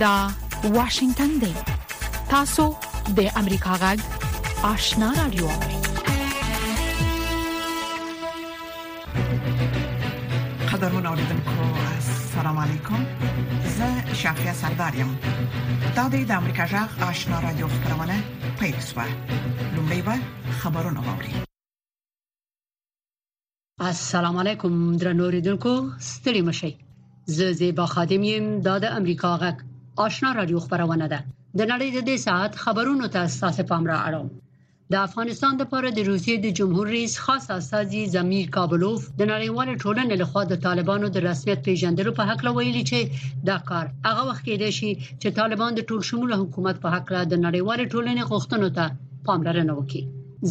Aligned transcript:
دا 0.00 0.30
واشنگتن 0.64 1.28
دی 1.40 1.52
تاسو 2.30 2.64
د 3.16 3.20
امریکا 3.36 3.72
غږ 3.82 3.98
آشنا 4.64 5.12
رادیو 5.22 5.48
قدرمن 10.72 11.06
اوریدونکو 11.06 11.54
السلام 11.96 12.58
علیکم 12.64 13.04
زه 13.76 14.14
شافیا 14.22 14.52
سردارم 14.64 15.14
دا 15.96 16.08
د 16.08 16.30
امریکا 16.30 16.66
غږ 16.74 16.90
آشنا 17.10 17.40
رادیو 17.42 17.68
خبرونه 17.68 18.18
پېښه 18.60 19.06
لومړی 19.74 20.02
به 20.02 20.18
خبرونه 20.60 21.00
واوري 21.08 21.32
السلام 23.92 24.36
علیکم 24.44 24.76
درنو 24.96 25.24
اوریدونکو 25.24 25.78
ستړي 25.98 26.40
مشئ 26.40 26.74
زه 27.26 27.52
زیبا 27.52 27.86
خادم 27.86 28.22
یم 28.34 28.54
د 28.60 28.84
امریکا 28.84 29.38
غږ 29.42 29.69
آشنا 29.96 30.32
رادیو 30.32 30.58
خبرونه 30.60 31.08
ده 31.08 31.18
د 31.58 31.60
نړۍ 31.72 31.88
د 31.96 32.00
دې 32.08 32.16
ساعت 32.26 32.52
خبرونو 32.64 33.06
ته 33.12 33.18
اساس 33.28 33.56
پام 33.68 33.84
را 33.90 33.98
اړوم 34.06 34.28
د 34.92 34.94
افغانستان 35.06 35.54
لپاره 35.62 35.88
د 35.90 35.98
روسیې 36.10 36.36
د 36.40 36.46
جمهور 36.58 36.86
رئیس 36.96 37.14
خاص 37.24 37.44
استازي 37.58 38.02
زمیر 38.16 38.46
کابلوف 38.56 39.00
د 39.20 39.22
نړیوال 39.32 39.68
ټولنې 39.82 40.14
لخوا 40.22 40.42
د 40.48 40.54
طالبانو 40.66 41.06
د 41.10 41.16
رسمیت 41.28 41.60
پیژندلو 41.66 42.10
په 42.18 42.22
حق 42.30 42.40
ویلي 42.56 42.84
چې 42.90 42.98
دا 43.48 43.56
کار 43.70 43.86
هغه 44.06 44.22
وخت 44.28 44.42
کېده 44.48 44.68
شي 44.78 44.90
چې 45.22 45.28
طالبان 45.40 45.70
د 45.74 45.80
ټولشموله 45.88 46.36
حکومت 46.42 46.76
په 46.82 46.88
حق 46.94 47.06
د 47.28 47.34
نړیوال 47.46 47.80
ټولنې 47.92 48.22
غوښتنو 48.30 48.68
ته 48.76 48.84
پاملرنه 49.26 49.72
وکړي 49.74 50.02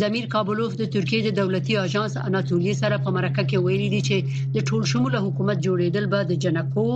زمیر 0.02 0.25
کابلوف 0.34 0.73
د 0.79 0.85
ترکیه 0.93 1.21
د 1.25 1.29
دولتي 1.39 1.73
اژانس 1.85 2.13
اناتولی 2.27 2.73
سره 2.81 2.95
په 3.05 3.09
مرکه 3.17 3.43
کې 3.49 3.61
ویلي 3.67 3.88
دي 3.93 4.02
چې 4.09 4.17
د 4.58 4.66
ټول 4.72 4.81
شمول 4.91 5.14
حکومت 5.27 5.58
جوړیدل 5.67 6.05
به 6.11 6.19
د 6.31 6.36
جنکو 6.44 6.89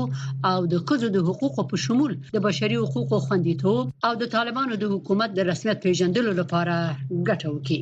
او 0.52 0.60
د 0.74 0.84
خزو 0.92 1.08
د 1.16 1.20
حقوقو 1.30 1.62
په 1.72 1.76
شمول 1.86 2.12
د 2.36 2.44
بشري 2.48 2.78
حقوقو 2.84 3.18
خوندیتوب 3.26 3.84
او 4.10 4.14
د 4.22 4.30
طالبانو 4.36 4.74
د 4.82 4.86
حکومت 4.94 5.30
د 5.38 5.50
رسمیت 5.52 5.78
پیژندلو 5.88 6.32
لپاره 6.42 6.76
ګټه 7.28 7.48
وکړي 7.52 7.80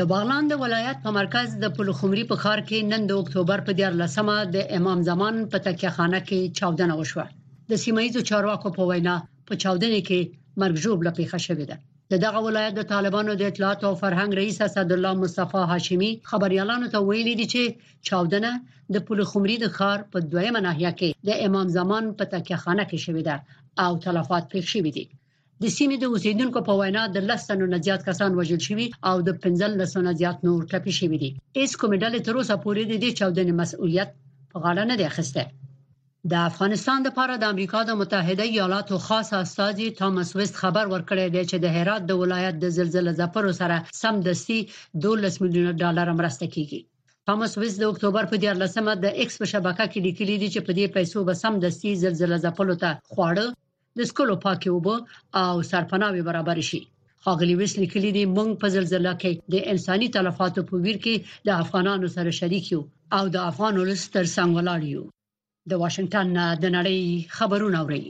د 0.00 0.08
باغلاند 0.12 0.50
ولایت 0.64 0.98
په 1.04 1.10
مرکز 1.18 1.48
د 1.66 1.74
پلوخمري 1.76 2.24
په 2.32 2.36
خار 2.44 2.58
کې 2.68 2.78
نن 2.92 3.02
د 3.12 3.20
اکتوبر 3.24 3.58
په 3.68 3.72
14مه 3.82 4.38
د 4.54 4.74
امام 4.80 5.04
زمان 5.10 5.34
په 5.52 5.56
تکیه 5.68 5.92
خانه 5.98 6.20
کې 6.24 6.60
چاودنه 6.60 6.94
وشوه 7.02 7.26
د 7.70 7.82
سیمایي 7.84 8.24
چارواکو 8.32 8.74
په 8.80 8.90
وینا 8.90 9.16
په 9.50 9.62
چاودنې 9.62 10.00
کې 10.08 10.20
مرګ 10.60 10.74
جوړ 10.84 10.96
لپاره 11.08 11.30
ښه 11.32 11.40
شوې 11.48 11.66
ده 11.72 11.78
د 12.12 12.14
دغه 12.26 12.40
ولایت 12.48 12.74
د 12.76 12.82
طالبانو 12.92 13.30
د 13.36 13.42
اطلاعات 13.50 13.80
او 13.88 13.94
فرهنګ 14.02 14.30
رئیس 14.40 14.56
اسدالله 14.66 15.12
مصطفی 15.22 15.62
هاشمی 15.72 16.10
خبريالانو 16.30 16.86
ته 16.92 16.98
ویلي 17.08 17.34
دي 17.40 17.46
چې 17.54 17.62
چاودنه 18.08 18.50
د 18.94 18.96
پل 19.06 19.18
خمري 19.30 19.56
د 19.60 19.66
ښار 19.76 19.98
په 20.12 20.16
دویمه 20.32 20.60
ناحیه 20.66 20.92
کې 20.98 21.08
د 21.28 21.30
امام 21.46 21.66
زمان 21.78 22.04
په 22.18 22.24
تکیه 22.32 22.58
خانه 22.62 22.84
کې 22.90 22.98
شوې 23.04 23.22
ده 23.28 23.36
او 23.84 23.90
تلفات 24.04 24.44
پیښ 24.52 24.64
شوې 24.74 24.92
دي 24.96 25.04
د 25.62 25.64
سیمې 25.76 25.96
د 26.00 26.04
اوسیدونکو 26.12 26.58
په 26.68 26.72
وینا 26.80 27.02
د 27.14 27.18
لسنو 27.28 27.64
نه 27.72 27.78
زیات 27.86 28.00
کسان 28.08 28.30
وژل 28.38 28.60
شوي 28.68 28.86
او 29.08 29.16
د 29.26 29.30
15 29.42 29.80
لسنو 29.80 30.02
نه 30.10 30.14
زیات 30.20 30.36
نور 30.46 30.60
ټپي 30.70 30.92
شوي 31.00 31.18
دي 31.22 31.30
هیڅ 31.60 31.70
کوم 31.80 31.92
ډول 32.02 32.14
تر 32.26 32.34
اوسه 32.38 32.54
پورې 32.64 32.82
د 32.90 32.94
دې 33.02 33.10
چاودنې 33.18 33.52
مسؤلیت 33.62 34.10
په 34.50 34.56
غاړه 34.64 34.82
نه 34.90 34.94
دی 34.98 35.04
اخیسته 35.12 35.42
د 36.32 36.34
افغانستان 36.50 36.98
لپاره 37.08 37.34
د 37.38 37.44
امریکا 37.52 37.80
د 37.86 37.90
متحده 38.00 38.44
ایالاتو 38.54 38.96
خاص 39.06 39.28
استازي 39.42 39.86
ټامس 39.98 40.30
وست 40.38 40.54
خبر 40.62 40.84
ورکړی 40.94 41.26
دی 41.34 41.42
چې 41.50 41.56
د 41.60 41.66
هرات 41.76 42.02
د 42.06 42.12
ولایت 42.22 42.54
د 42.58 42.66
زلزلې 42.78 43.12
زپرو 43.20 43.52
سره 43.60 43.76
سم 44.00 44.14
دستي 44.26 44.58
12 45.06 45.38
میلیون 45.44 45.74
ډالر 45.82 46.06
مرسته 46.20 46.46
کیږي 46.54 46.80
ټامس 47.28 47.52
وست 47.62 47.78
د 47.82 47.86
اکتوبر 47.92 48.24
په 48.32 48.36
14مه 48.44 48.94
د 49.04 49.14
ایکس 49.20 49.36
په 49.42 49.50
شبکه 49.52 49.84
کې 49.92 50.04
لیکلی 50.08 50.36
دی 50.42 50.48
چې 50.54 50.64
په 50.68 50.72
دې 50.78 50.86
پیسو 50.98 51.24
به 51.28 51.34
سم 51.42 51.54
دستي 51.64 51.92
زلزلې 52.04 52.38
زپلو 52.46 52.76
ته 52.82 52.90
خواړه 53.12 53.46
د 54.00 54.10
سکلو 54.12 54.36
پاکي 54.44 54.70
وبو 54.76 54.96
او 55.44 55.54
سرپناوي 55.72 56.22
برابر 56.30 56.60
شي 56.70 56.82
خاغلی 57.28 57.56
وست 57.62 57.82
لیکلی 57.84 58.10
دی 58.18 58.24
مونږ 58.36 58.50
په 58.64 58.74
زلزلہ 58.76 59.16
کې 59.20 59.32
د 59.54 59.68
انساني 59.74 60.12
تلفاتو 60.18 60.68
په 60.72 60.84
ویر 60.84 61.02
کې 61.04 61.14
د 61.50 61.58
افغانانو 61.64 62.14
سره 62.18 62.36
شریک 62.42 62.72
یو 62.76 62.82
او 63.20 63.24
د 63.38 63.46
افغان 63.50 63.74
ولس 63.84 64.02
تر 64.16 64.26
څنګ 64.36 64.50
ولاړ 64.58 64.92
یو 64.96 65.06
د 65.70 65.72
واشنگټن 65.82 66.28
د 66.62 66.64
نړۍ 66.76 67.00
خبرونه 67.36 67.76
اوري 67.84 68.04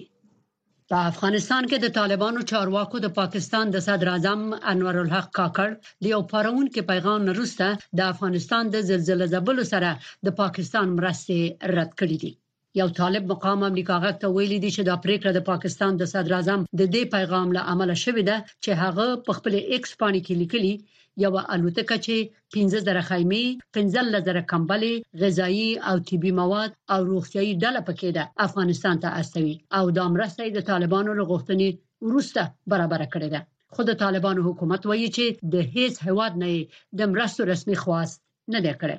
په 0.90 0.98
افغانستان 1.10 1.62
کې 1.70 1.78
د 1.80 1.86
طالبانو 1.98 2.40
چارواکو 2.50 2.96
د 3.02 3.08
پاکستان 3.20 3.66
د 3.70 3.76
صدر 3.86 4.08
اعظم 4.14 4.40
انور 4.72 4.94
الحق 5.02 5.28
کاکړ 5.38 5.68
د 6.02 6.04
یو 6.14 6.20
پارون 6.32 6.64
کې 6.74 6.88
پیغام 6.90 7.20
نرسته 7.30 7.66
د 7.98 8.00
افغانستان 8.12 8.64
د 8.70 8.76
زلزلې 8.90 9.26
زبل 9.34 9.58
سره 9.72 9.90
د 10.26 10.28
پاکستان 10.42 10.86
مرستې 10.98 11.40
رد 11.76 11.90
کړې 12.00 12.16
دي 12.22 12.32
یو 12.80 12.88
طالب 13.00 13.22
مقام 13.32 13.60
امریکا 13.70 13.96
غږ 14.04 14.16
ته 14.22 14.26
ویلي 14.36 14.58
دی 14.64 14.70
چې 14.76 14.82
دا 14.90 14.94
پریکړه 15.04 15.30
د 15.34 15.40
پاکستان 15.50 15.92
د 15.96 16.02
صدر 16.12 16.32
اعظم 16.38 16.60
د 16.80 16.82
دې 16.94 17.02
پیغام 17.14 17.48
له 17.56 17.60
عمله 17.72 17.94
شوې 18.04 18.22
ده 18.30 18.36
چې 18.64 18.70
هغه 18.82 19.06
په 19.26 19.32
خپل 19.38 19.52
ایکس 19.72 19.90
باندې 20.00 20.20
کې 20.26 20.34
لیکلي 20.42 20.74
یو 21.24 21.34
الوتکه 21.54 21.96
چې 22.06 22.14
15 22.56 22.80
زره 22.86 23.02
خیمه 23.10 23.42
15 23.76 24.20
زره 24.26 24.42
کمبلې 24.52 24.94
غذایی 25.20 25.70
او 25.88 25.96
طبي 26.08 26.32
مواد 26.40 26.70
او 26.92 27.00
روغتيایي 27.12 27.52
ډله 27.62 27.80
پکې 27.88 28.08
ده 28.16 28.24
افغانستان 28.46 28.96
ته 29.02 29.08
استوي 29.20 29.54
او 29.78 29.84
د 29.96 29.98
امرسته 30.10 30.42
د 30.56 30.60
طالبانو 30.70 31.10
لغښتنی 31.20 31.68
ورسته 32.08 32.42
برابر 32.70 33.00
کړی 33.14 33.28
ده 33.34 33.40
خود 33.74 33.88
طالبانو 34.04 34.40
حکومت 34.48 34.82
وایي 34.86 35.08
چې 35.16 35.26
د 35.54 35.56
هیڅ 35.74 35.94
هواد 36.08 36.32
نه 36.42 36.50
د 36.98 37.00
مرستو 37.12 37.42
رسمي 37.52 37.76
خواست 37.82 38.16
نه 38.52 38.58
دی 38.64 38.72
کړی 38.80 38.96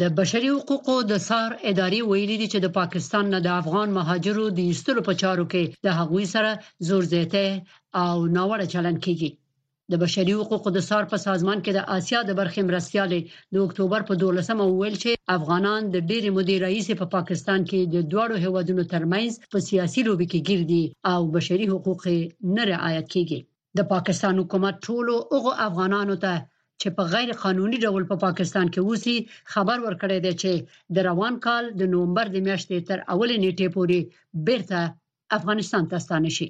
د 0.00 0.02
بشري 0.18 0.50
حقوقو 0.58 0.96
د 1.10 1.12
سار 1.28 1.50
ادارې 1.70 2.00
ویلي 2.10 2.36
دي 2.40 2.46
چې 2.52 2.58
د 2.62 2.68
پاکستان 2.80 3.24
نه 3.34 3.38
د 3.46 3.48
افغان 3.60 3.88
مهاجرو 3.98 4.44
د 4.50 4.60
ایستلو 4.70 5.00
په 5.08 5.12
چارو 5.22 5.44
کې 5.52 5.62
د 5.86 5.88
هغوی 5.98 6.24
سره 6.34 6.50
زور 6.88 7.02
زیاته 7.12 7.46
او 8.04 8.14
ناوړه 8.36 8.66
چلند 8.74 8.98
کیږي 9.06 9.30
د 9.92 9.94
بشري 10.02 10.32
حقوقو 10.40 10.68
د 10.72 10.78
سار 10.88 11.04
په 11.12 11.16
سازمان 11.26 11.58
کې 11.64 11.72
د 11.74 11.80
آسیا 11.98 12.18
د 12.24 12.32
برخې 12.40 12.60
مرستيالې 12.70 13.20
د 13.54 13.56
اکتوبر 13.66 14.00
په 14.08 14.14
12مه 14.22 14.64
ویل 14.68 14.96
چې 15.04 15.10
افغانان 15.36 15.82
د 15.94 15.96
ډېر 16.10 16.22
مدیر 16.38 16.58
رئیس 16.68 16.88
په 17.00 17.06
پا 17.06 17.12
پاکستان 17.18 17.60
کې 17.70 17.80
د 17.94 17.96
دواړو 18.12 18.34
هیوادونو 18.44 18.82
ترمنځ 18.92 19.32
په 19.52 19.58
سیاسي 19.68 20.00
لوبي 20.08 20.26
کې 20.32 20.46
ګرځي 20.48 20.84
او 21.12 21.20
بشري 21.36 21.66
حقوق 21.72 22.02
نه 22.56 22.62
رعایت 22.72 23.06
کیږي 23.14 23.38
د 23.78 23.88
پاکستان 23.94 24.34
حکومت 24.42 24.76
ټولو 24.86 25.14
هغه 25.32 25.52
افغانانو 25.68 26.16
ته 26.24 26.34
چې 26.80 26.88
په 26.96 27.02
غیر 27.14 27.28
قانوني 27.44 27.78
ډول 27.84 28.02
په 28.10 28.16
پا 28.16 28.22
پاکستان 28.26 28.66
کې 28.72 28.80
اوسي 28.88 29.16
خبر 29.52 29.76
ورکړی 29.86 30.18
دی 30.24 30.32
چې 30.42 30.52
د 30.94 31.10
روان 31.10 31.34
کال 31.46 31.64
د 31.80 31.92
نومبر 31.94 32.26
د 32.34 32.38
میاشتې 32.46 32.78
تر 32.88 32.98
اولې 33.14 33.36
نیټې 33.44 33.66
پورې 33.76 33.98
بیرته 34.46 34.80
افغانستان 35.38 35.82
ته 35.90 35.96
ستانه 36.06 36.30
شي 36.36 36.48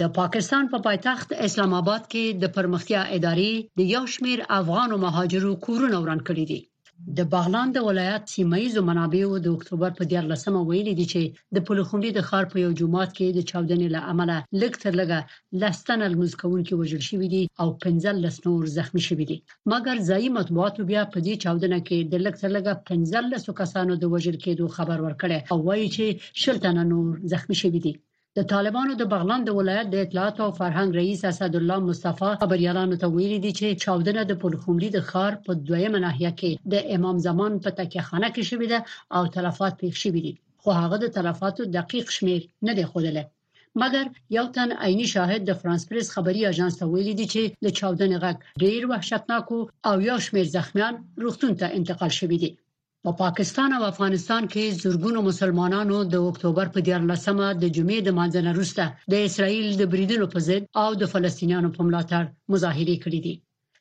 د 0.00 0.02
پاکستان 0.18 0.64
په 0.72 0.78
پا 0.80 0.84
پایتخت 0.86 1.28
اسلام 1.46 1.70
آباد 1.80 2.02
کې 2.14 2.24
د 2.42 2.50
پرمختیا 2.56 3.02
ادارې 3.16 3.52
د 3.80 3.86
یو 3.94 4.02
شمیر 4.14 4.38
افغان 4.58 4.90
مهاجرو 5.04 5.52
کورونه 5.66 5.96
وران 6.00 6.20
کړی 6.28 6.44
دي 6.50 6.60
د 7.20 7.28
بغلان 7.34 7.68
د 7.72 7.78
ولایت 7.88 8.24
سیمایي 8.34 8.68
منابعو 8.88 9.34
د 9.44 9.54
اکتوبر 9.58 9.90
په 10.00 10.04
14مه 10.12 10.60
ویلي 10.70 10.94
دي 10.98 11.06
چې 11.12 11.22
د 11.56 11.64
پلوخمبي 11.68 12.10
د 12.14 12.20
ښار 12.28 12.44
په 12.52 12.56
یو 12.64 12.70
جمعات 12.80 13.10
کې 13.16 13.26
د 13.36 13.40
چاودنې 13.50 13.88
له 13.94 14.00
امله 14.12 14.36
لږ 14.60 14.72
تر 14.84 14.92
لږه 15.00 15.18
لستن 15.62 16.00
المزکون 16.08 16.60
کې 16.66 16.74
وژل 16.80 17.02
شوی 17.10 17.28
دي 17.34 17.42
او 17.62 17.68
15 17.88 18.22
لسنور 18.24 18.62
زخمی 18.78 19.02
شوی 19.08 19.24
دي 19.30 19.38
مګر 19.72 19.96
ځایي 20.08 20.28
مطبوعاتو 20.38 20.80
بیا 20.90 21.02
په 21.12 21.18
دې 21.26 21.34
چاودنه 21.44 21.78
کې 21.86 21.98
د 22.12 22.26
لږ 22.26 22.34
تر 22.42 22.50
لږه 22.56 22.74
15 22.88 23.32
لسو 23.32 23.50
کسانو 23.62 23.92
د 23.98 24.04
وژل 24.14 24.36
کېدو 24.44 24.66
خبر 24.76 24.98
ورکړی 25.06 25.38
او 25.52 25.56
وایي 25.68 25.88
چې 25.96 26.06
شلتن 26.42 26.76
نور 26.90 27.06
زخمی 27.34 27.58
شوی 27.62 27.80
دي 27.86 27.94
د 28.38 28.42
طالبانو 28.54 28.92
د 28.96 29.02
بغلان 29.12 29.40
د 29.44 29.50
ولایت 29.58 29.86
د 29.90 29.96
اطلاعات 30.04 30.36
او 30.46 30.50
فرهنګ 30.60 30.90
رئیس 31.00 31.20
اسدالله 31.30 31.78
مصطفی 31.90 32.30
خبريالانو 32.42 32.98
ته 33.02 33.06
ویلي 33.16 33.38
دي 33.44 33.52
چې 33.58 33.66
چاودنه 33.82 34.22
د 34.26 34.32
پرخوملي 34.42 34.88
د 34.92 34.98
ښار 35.10 35.32
په 35.44 35.50
دویمه 35.68 35.98
ناحیه 36.06 36.32
کې 36.40 36.50
د 36.72 36.74
امام 36.96 37.16
زمان 37.26 37.52
په 37.64 37.70
تکه 37.78 38.00
خانه 38.08 38.28
کې 38.34 38.42
شوې 38.50 38.66
ده 38.72 38.78
او 39.16 39.22
تلفات 39.36 39.74
پیښ 39.82 39.94
شوې 40.04 40.20
دي 40.26 40.32
خو 40.62 40.68
هغه 40.80 40.96
د 41.00 41.06
تلفاتو 41.16 41.62
دقیق 41.78 42.06
شمیر 42.16 42.40
نه 42.66 42.72
دی 42.78 42.84
خوله 42.90 43.24
مګر 43.82 44.04
یو 44.36 44.46
تن 44.56 44.68
عیني 44.84 45.06
شاهد 45.14 45.40
د 45.44 45.52
فرانس 45.60 45.82
پریس 45.90 46.06
خبري 46.16 46.40
اژانس 46.50 46.74
ته 46.80 46.84
ویلي 46.92 47.14
دي 47.20 47.26
چې 47.34 47.42
د 47.64 47.66
چاودنې 47.78 48.16
غږ 48.24 48.36
ډیر 48.62 48.80
وحشتناک 48.92 49.46
او 49.88 49.94
یو 50.08 50.16
شمېر 50.26 50.46
زخمیان 50.56 50.94
روغتون 51.24 51.52
ته 51.60 51.66
انتقال 51.78 52.12
شوی 52.20 52.38
دی 52.42 52.50
په 53.06 53.12
پاکستان 53.24 53.70
او 53.76 53.82
افغانستان 53.92 54.42
کې 54.52 54.74
زورګونو 54.82 55.18
مسلمانانو 55.30 55.96
د 56.12 56.14
اکتوبر 56.30 56.66
په 56.74 56.80
14مه 56.88 57.46
د 57.62 57.64
جمعې 57.76 57.98
د 58.04 58.08
مانځنه 58.18 58.50
وروسته 58.52 58.84
د 59.12 59.14
اسرایل 59.28 59.66
د 59.76 59.82
بریدونو 59.92 60.26
په 60.32 60.38
ضد 60.48 60.62
او 60.82 60.90
د 61.00 61.02
فلسطینیانو 61.12 61.74
په 61.76 61.80
ملاتړ 61.88 62.22
مظاهره 62.52 62.96
کړې 63.04 63.20
دي 63.26 63.34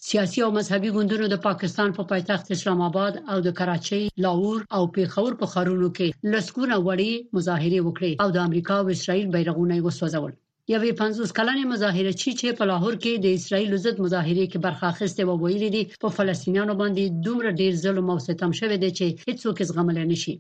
سیاسي 0.10 0.40
او 0.46 0.52
مذهبي 0.58 0.90
ګوندونو 0.96 1.26
د 1.30 1.36
پاکستان 1.48 1.90
په 1.94 2.04
پا 2.06 2.10
پایتخت 2.12 2.46
اسلام 2.56 2.80
آباد 2.90 3.14
او 3.32 3.38
د 3.46 3.50
کراچۍ، 3.60 4.04
لاهور 4.24 4.60
او 4.78 4.84
پیښور 4.98 5.32
په 5.40 5.46
ښارونو 5.54 5.88
کې 5.98 6.08
لسکونه 6.34 6.76
وړي 6.88 7.12
مظاهره 7.36 7.80
وکړې 7.84 8.12
او 8.24 8.28
د 8.36 8.38
امریکا 8.48 8.76
او 8.82 8.88
اسرایل 8.96 9.28
بیرغونه 9.34 9.74
وسوځول 9.86 10.34
یوې 10.76 10.92
50 11.02 11.32
کلنې 11.38 11.66
مظاهره 11.74 12.14
چی 12.22 12.32
چې 12.40 12.48
په 12.60 12.64
لاهور 12.72 12.96
کې 13.04 13.12
د 13.16 13.28
اسرایل 13.38 13.72
ضد 13.86 13.98
مظاهره 14.06 14.46
کې 14.52 14.60
برخه 14.68 14.86
اخیسته 14.94 15.22
و 15.26 15.32
ویلي 15.44 15.70
دي 15.76 15.84
په 16.02 16.08
فلسطینیانو 16.18 16.74
باندې 16.82 17.04
دومره 17.28 17.50
ډیر 17.62 17.74
ظلم 17.84 18.08
او 18.14 18.18
ستم 18.28 18.52
شوی 18.60 18.78
دی 18.84 18.92
چې 18.98 19.06
هیڅوک 19.28 19.58
زغمل 19.70 19.98
نشي 20.12 20.36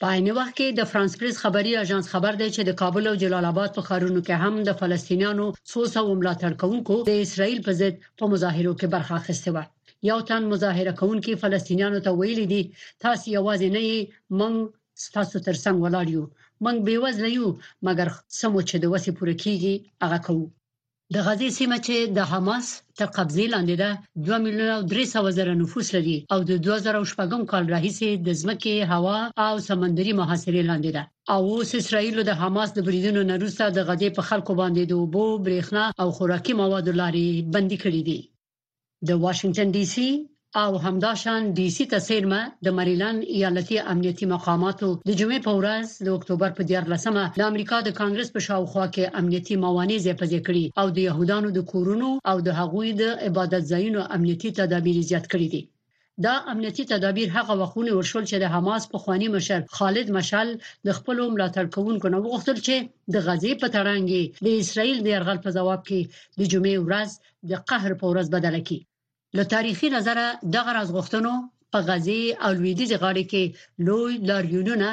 په 0.00 0.06
عین 0.14 0.26
وخت 0.38 0.54
کې 0.58 0.66
د 0.78 0.80
فرانس 0.90 1.12
پریس 1.18 1.36
خبري 1.44 1.72
اژانس 1.82 2.06
خبر 2.14 2.32
دی 2.40 2.48
چې 2.54 2.62
د 2.68 2.78
کابل 2.80 3.04
او 3.10 3.14
جلال 3.22 3.44
آباد 3.52 3.70
په 3.76 3.82
ښارونو 3.88 4.20
کې 4.26 4.34
هم 4.42 4.54
د 4.68 4.70
فلسطینیانو 4.80 5.46
څو 5.70 5.80
سو 5.94 6.04
ملاتړ 6.20 6.52
کوونکو 6.62 6.94
د 7.10 7.12
اسرایل 7.24 7.58
په 7.66 7.72
ضد 7.80 7.94
په 8.18 8.24
مظاهرو 8.32 8.72
کې 8.80 8.86
برخه 8.94 9.12
اخیسته 9.20 9.50
و 9.54 9.58
یو 10.10 10.18
تن 10.28 10.42
مظاهره 10.52 10.92
کوونکې 11.00 11.40
فلسطینیانو 11.44 11.98
ته 12.06 12.10
ویلي 12.20 12.46
دي 12.52 12.62
تاسو 13.04 13.24
یوازې 13.38 13.68
نه 13.76 13.80
یې 13.90 13.98
موږ 14.38 14.54
ستاسو 15.06 15.36
تر 15.46 15.54
څنګ 15.64 15.76
ولاړ 15.84 16.06
یو 16.16 16.24
موږ 16.64 16.76
به 16.86 16.94
وزله 17.04 17.28
یو 17.38 17.46
مګر 17.86 18.08
سمو 18.38 18.60
چې 18.68 18.76
د 18.80 18.84
وسی 18.92 19.10
پوره 19.18 19.34
کیږي 19.44 19.74
هغه 20.04 20.18
کوو 20.26 20.46
د 21.14 21.16
غزې 21.26 21.48
سیمه 21.58 21.78
چې 21.86 21.96
د 22.16 22.18
حماس 22.30 22.66
تر 22.98 23.08
قبضې 23.16 23.44
لاندې 23.54 23.74
ده 23.82 23.90
2 24.26 24.44
میلیون 24.44 24.70
او 24.76 24.82
300 24.90 25.36
زره 25.38 25.52
نفوس 25.62 25.86
لري 25.96 26.16
او 26.32 26.38
د 26.50 26.52
2014 26.64 27.52
کال 27.52 27.64
راهیسې 27.74 28.10
د 28.26 28.28
ځمکې 28.42 28.88
هوا 28.92 29.18
او 29.46 29.54
سمندري 29.68 30.12
محاصرې 30.20 30.62
لاندې 30.70 30.90
ده 30.96 31.02
او 31.34 31.40
اوس 31.52 31.70
اسرائیل 31.80 32.16
د 32.26 32.30
حماس 32.40 32.70
د 32.74 32.78
بریدونو 32.86 33.20
نروسته 33.32 33.64
د 33.70 33.78
غزې 33.88 34.08
په 34.16 34.22
خلکو 34.28 34.52
باندې 34.60 34.82
د 34.86 34.92
اوبو 35.00 35.26
برېښنا 35.46 35.84
او 36.00 36.08
خوراکي 36.16 36.54
موادو 36.62 36.92
لارې 37.00 37.26
بندي 37.54 37.78
کړې 37.84 38.00
دي 38.08 38.18
د 39.08 39.10
واشنگټن 39.24 39.68
ډي 39.74 39.84
سي 39.94 40.08
او 40.64 40.72
همداشان 40.86 41.42
ډي 41.56 41.68
سي 41.76 41.84
ته 41.92 41.98
سیرمه 42.08 42.40
د 42.64 42.66
مریلند 42.78 43.20
ایالتي 43.36 43.78
امنیتي 43.92 44.26
مقاماتو 44.34 44.88
د 45.08 45.10
جمعې 45.20 45.40
په 45.46 45.52
ورځ 45.58 45.86
د 46.06 46.08
اکتوبر 46.18 46.50
په 46.58 46.62
14مه 46.70 47.24
د 47.40 47.42
امریکا 47.50 47.76
د 47.82 47.88
کانګرس 48.00 48.28
په 48.34 48.40
شاوخوا 48.48 48.84
کې 48.94 49.10
امنیتي 49.20 49.54
موانع 49.64 49.96
زیاتې 50.06 50.38
کړې 50.46 50.64
او 50.80 50.86
د 50.96 50.98
يهودانو 51.08 51.48
د 51.56 51.60
کورونو 51.72 52.10
او 52.30 52.36
د 52.46 52.48
هغوی 52.60 52.90
د 53.02 53.04
عبادت 53.28 53.62
ځایونو 53.72 54.00
امنیتي 54.16 54.48
تدابیر 54.58 54.96
زیات 55.10 55.24
کړې 55.32 55.48
دي 55.54 55.62
دا 56.24 56.34
امنیتي 56.52 56.82
تدابیر 56.92 57.28
هغه 57.36 57.54
وخونه 57.62 57.90
ورشل 57.98 58.24
چې 58.30 58.36
د 58.42 58.46
حماس 58.54 58.82
په 58.92 58.96
خوانی 59.02 59.28
مشر 59.36 59.60
خالد 59.76 60.06
مشعل 60.18 60.48
د 60.86 60.88
خپل 60.98 61.16
ملاتړ 61.34 61.64
کوونکو 61.76 62.06
نه 62.14 62.18
وغوښتل 62.22 62.56
چې 62.66 62.76
د 63.14 63.16
غزې 63.26 63.52
په 63.62 63.68
ترانګي 63.76 64.22
د 64.46 64.48
اسرایل 64.62 64.98
د 65.02 65.08
يرغل 65.14 65.38
په 65.44 65.50
جواب 65.56 65.80
کې 65.88 66.00
د 66.38 66.42
جمعې 66.52 66.76
ورځ 66.86 67.10
د 67.50 67.52
قهر 67.68 67.90
په 68.00 68.04
ورځ 68.12 68.26
بدل 68.36 68.56
کړي 68.68 68.80
له 69.38 69.44
تاریخي 69.54 69.88
نظره 69.96 70.24
دغه 70.56 70.70
راز 70.76 70.88
غوښتنو 70.96 71.32
په 71.72 71.78
غزي 71.88 72.22
او 72.44 72.50
لویدیز 72.58 72.90
غاړه 73.02 73.24
کې 73.30 73.42
لوی 73.86 74.12
لاریونونه 74.28 74.88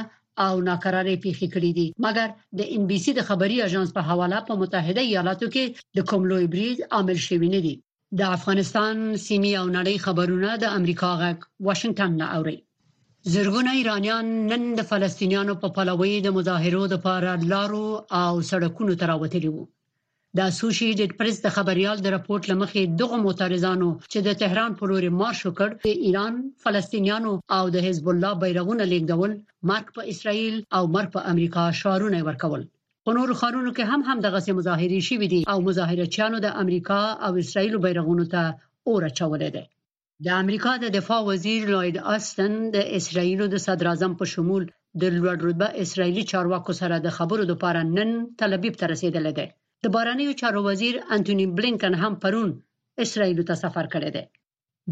او 0.46 0.54
ناکرارې 0.68 1.16
پیښې 1.26 1.48
کړې 1.54 1.72
دي 1.78 1.88
مګر 2.06 2.28
د 2.58 2.60
ان 2.76 2.82
بي 2.90 2.98
سي 3.04 3.12
د 3.16 3.22
خبري 3.30 3.58
اژانس 3.68 3.90
په 3.98 4.02
حواله 4.10 4.40
په 4.48 4.54
متحده 4.62 5.02
ایالاتو 5.06 5.48
کې 5.54 5.66
د 5.98 6.00
کوم 6.10 6.22
لوی 6.32 6.46
بریز 6.54 6.78
عامل 6.96 7.18
شوی 7.28 7.50
نه 7.56 7.60
دی 7.66 7.76
د 8.20 8.22
افغانستان 8.38 8.96
سیمه 9.28 9.52
او 9.62 9.66
نړۍ 9.78 9.96
خبرونه 10.06 10.50
د 10.64 10.66
امریکا 10.78 11.12
غک 11.22 11.40
واشنگټن 11.68 12.12
نه 12.22 12.28
اوري 12.38 12.58
زرګونه 13.34 13.72
ایرانیان 13.80 14.26
نن 14.52 14.62
د 14.80 14.82
فلسطینیانو 14.92 15.54
په 15.62 15.68
پلوي 15.76 16.14
د 16.22 16.28
مظاهرو 16.38 16.84
لپاره 16.94 17.30
لارو 17.54 17.86
او 18.24 18.34
سړکونو 18.52 18.94
ته 19.00 19.06
راوتلي 19.12 19.50
وو 19.52 19.64
د 20.38 20.40
اسوسییټډ 20.52 21.12
پریس 21.20 21.38
د 21.42 21.48
خبريال 21.56 21.98
د 22.02 22.08
راپورټ 22.16 22.44
لمخې 22.52 22.82
دغه 23.02 23.16
معترضانو 23.26 23.90
چې 24.12 24.20
د 24.28 24.30
تهران 24.42 24.72
پر 24.80 24.88
لور 24.92 25.06
مارش 25.22 25.40
وکړ 25.46 25.70
د 25.88 25.92
ایران 26.06 26.34
فلسطینیانو 26.64 27.34
او 27.58 27.64
د 27.76 27.78
حزب 27.86 28.06
الله 28.12 28.32
بیرغونه 28.42 28.84
لېږدول 28.92 29.32
مرګ 29.70 29.88
په 29.96 30.02
اسرائیل 30.14 30.56
او 30.78 30.84
مرګ 30.96 31.10
په 31.16 31.22
امریکا 31.34 31.64
شعارونه 31.82 32.18
ورکول 32.30 32.62
په 33.06 33.12
نورو 33.18 33.34
خارونو 33.42 33.70
کې 33.76 33.84
هم 33.92 34.02
هم 34.10 34.18
دغه 34.26 34.40
مظاهرې 34.60 35.00
شوې 35.10 35.28
دي 35.34 35.42
او 35.52 35.58
مظاهرچیانو 35.68 36.38
د 36.46 36.50
امریکا 36.64 37.02
او 37.26 37.32
اسرایل 37.44 37.76
بیرغونو 37.86 38.26
ته 38.34 38.44
اور 38.90 39.02
اچولې 39.10 39.50
ده 39.56 39.64
د 40.26 40.28
امریکا 40.44 40.72
د 40.84 40.86
دفاع 40.98 41.20
وزیر 41.32 41.62
لوید 41.74 41.98
آستن 42.16 42.52
د 42.76 42.78
اسرایل 43.00 43.42
د 43.50 43.56
صدر 43.66 43.86
اعظم 43.92 44.14
په 44.20 44.26
شمول 44.34 44.64
د 45.02 45.04
لوړ 45.18 45.36
رتبه 45.48 45.68
اسرایلی 45.84 46.24
چارواکو 46.32 46.72
سره 46.82 46.96
د 46.98 47.08
خبرو 47.18 47.44
لپاره 47.52 47.80
نن 47.98 48.10
تل 48.40 48.52
ابیب 48.60 48.76
ته 48.82 48.86
رسیدل 48.96 49.28
ده 49.40 49.48
د 49.86 49.90
بهرنیو 49.96 50.38
چارو 50.42 50.60
وزیر 50.70 50.94
انټونی 51.16 51.46
بلینکن 51.58 51.94
هم 52.02 52.14
پرون 52.24 52.50
اسرائیل 53.04 53.40
ته 53.50 53.56
سفر 53.64 53.86
کړی 53.94 54.10
دی 54.16 54.24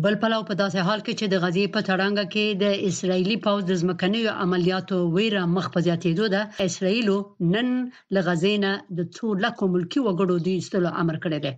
بل 0.03 0.15
پلو 0.21 0.41
په 0.49 0.53
داسې 0.61 0.79
حال 0.87 0.99
کې 1.05 1.13
چې 1.19 1.25
د 1.29 1.35
غزې 1.43 1.65
په 1.75 1.81
تړنګ 1.89 2.17
کې 2.33 2.45
د 2.63 2.65
اسرایلی 2.89 3.35
پوز 3.45 3.61
د 3.67 3.73
ځمکنیو 3.81 4.35
عملیاتو 4.43 4.97
ویره 5.15 5.43
مخ 5.55 5.65
په 5.73 5.79
زیاتېدو 5.85 6.25
ده 6.33 6.41
اسرایل 6.67 7.09
نن 7.53 7.67
له 8.13 8.19
غزې 8.27 8.55
نه 8.65 8.71
د 8.97 8.99
څو 9.15 9.27
لکو 9.43 9.63
ملکی 9.73 9.99
وګړو 10.03 10.35
د 10.45 10.47
ایستلو 10.57 10.89
امر 11.01 11.15
کړی 11.23 11.39
دی 11.45 11.53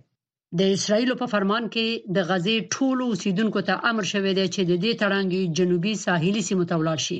د 0.58 0.74
اسرایل 0.76 1.10
په 1.20 1.26
فرمان 1.32 1.64
کې 1.74 1.86
د 2.16 2.18
غزې 2.30 2.56
ټولو 2.74 3.02
اوسیدونکو 3.12 3.60
ته 3.68 3.74
امر 3.90 4.04
شوی 4.12 4.32
دی 4.38 4.46
چې 4.54 4.60
د 4.70 4.72
دې 4.84 4.92
تړنګ 5.02 5.30
جنوبي 5.58 5.94
ساحلي 6.06 6.42
سیمو 6.48 6.64
ته 6.70 6.74
ولاړ 6.80 6.98
شي 7.06 7.18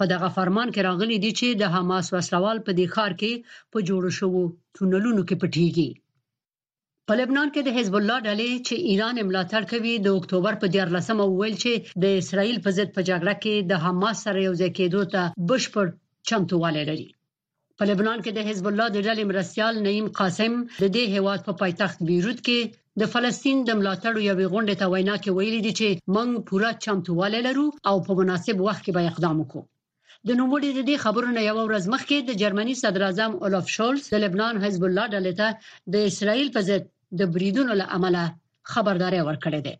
په 0.00 0.04
دغه 0.14 0.28
فرمان 0.36 0.68
کې 0.72 0.86
راغلي 0.88 1.16
دي 1.24 1.32
چې 1.40 1.46
د 1.62 1.64
حماس 1.74 2.06
وسلوال 2.14 2.58
په 2.66 2.70
دې 2.78 2.86
ښار 2.94 3.12
کې 3.20 3.32
په 3.72 3.78
جوړو 3.88 4.10
شوو 4.18 4.42
تونلونو 4.76 5.22
کې 5.28 5.36
پټيږي 5.42 5.90
په 7.08 7.12
لبنان 7.20 7.48
کې 7.54 7.60
د 7.64 7.70
حزب 7.76 7.94
الله 8.00 8.18
ډلې 8.28 8.50
چې 8.66 8.74
ایران 8.90 9.16
ملاتړ 9.28 9.62
کوي 9.72 9.94
د 10.00 10.08
اکتوبر 10.18 10.54
په 10.62 10.66
14مه 10.74 11.24
ویل 11.28 11.56
چې 11.64 11.72
د 12.02 12.04
اسرایل 12.20 12.58
په 12.64 12.70
ضد 12.78 12.88
په 12.96 13.00
جګړه 13.10 13.34
کې 13.42 13.54
د 13.70 13.72
حماس 13.84 14.16
سره 14.26 14.38
یو 14.46 14.54
ځای 14.60 14.70
کېدو 14.78 15.00
ته 15.14 15.20
بشپړ 15.50 15.86
چمتووالی 16.28 16.84
لري 16.90 17.08
په 17.78 17.82
لبنان 17.90 18.18
کې 18.24 18.30
د 18.34 18.40
حزب 18.48 18.66
الله 18.70 18.86
د 18.92 18.98
ډلې 19.06 19.24
مرستيال 19.30 19.74
نعیم 19.86 20.06
قاسم 20.18 20.52
د 20.82 20.86
دې 20.96 21.04
هواد 21.14 21.40
په 21.48 21.52
پایتخت 21.60 21.98
بیروت 22.08 22.38
کې 22.46 22.58
د 23.00 23.02
فلسطین 23.12 23.56
د 23.64 23.70
ملاتړ 23.78 24.14
یوې 24.30 24.46
غونډې 24.52 24.74
ته 24.80 24.86
وینا 24.92 25.16
کې 25.22 25.30
ویلي 25.36 25.60
دي 25.66 25.72
چې 25.80 25.88
موږ 26.14 26.28
پوره 26.48 26.70
چمتووالی 26.84 27.40
لرو 27.48 27.66
او 27.88 27.96
په 28.06 28.10
مناسب 28.20 28.56
وخت 28.66 28.80
کې 28.84 28.92
به 28.96 29.02
اقدام 29.12 29.36
وکړو 29.40 29.62
د 30.28 30.32
نوموړي 30.40 30.70
د 30.74 30.80
دې 30.88 30.96
خبرونه 31.04 31.40
یو 31.50 31.58
ورځ 31.68 31.84
مخکې 31.94 32.16
د 32.22 32.30
جرمني 32.42 32.74
صدر 32.82 33.02
اعظم 33.08 33.32
اولف 33.44 33.66
شولز 33.76 34.02
د 34.12 34.14
لبنان 34.24 34.54
حزب 34.64 34.82
الله 34.88 35.06
ډلې 35.14 35.32
ته 35.40 35.48
د 35.92 36.04
اسرایل 36.10 36.48
په 36.54 36.60
ضد 36.68 36.82
د 37.18 37.20
بریدونو 37.34 37.72
له 37.80 37.86
عمله 37.96 38.22
خبرداري 38.72 39.20
ورکړې 39.24 39.60
ده 39.66 39.74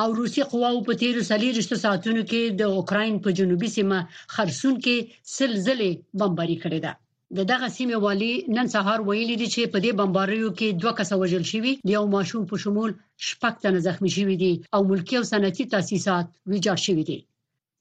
او 0.00 0.08
روسي 0.18 0.42
قواو 0.50 0.84
په 0.88 0.92
تیر 1.00 1.14
سلیریشت 1.30 1.72
ساعتونو 1.84 2.22
کې 2.30 2.42
د 2.60 2.62
اوکرين 2.76 3.14
په 3.24 3.28
جنوبي 3.38 3.68
سیمه 3.76 3.98
خرسون 4.34 4.74
کې 4.84 4.96
سلزله 5.36 5.90
بمباري 6.20 6.56
کړې 6.64 6.78
ده 6.86 6.92
د 7.40 7.50
دغه 7.52 7.66
سیمه 7.78 7.96
والی 8.06 8.32
نن 8.56 8.66
سهار 8.74 8.98
ویلي 9.08 9.36
دي 9.40 9.48
چې 9.54 9.72
په 9.72 9.78
دې 9.84 9.90
بمباریو 10.00 10.48
کې 10.58 10.68
دوه 10.82 10.92
کس 10.98 11.10
وژل 11.20 11.44
شوي 11.52 11.72
دي 11.88 11.94
او 12.00 12.04
ماشوم 12.16 12.42
په 12.52 12.56
شمول 12.64 12.90
شپږ 13.28 13.54
تنه 13.64 13.80
زخمي 13.88 14.10
شوي 14.18 14.36
دي 14.44 14.52
او 14.74 14.80
ملکی 14.92 15.14
او 15.18 15.24
صنعتي 15.32 15.64
تاسیسات 15.76 16.26
ویجاړ 16.50 16.78
شوي 16.88 17.04
دي 17.10 17.18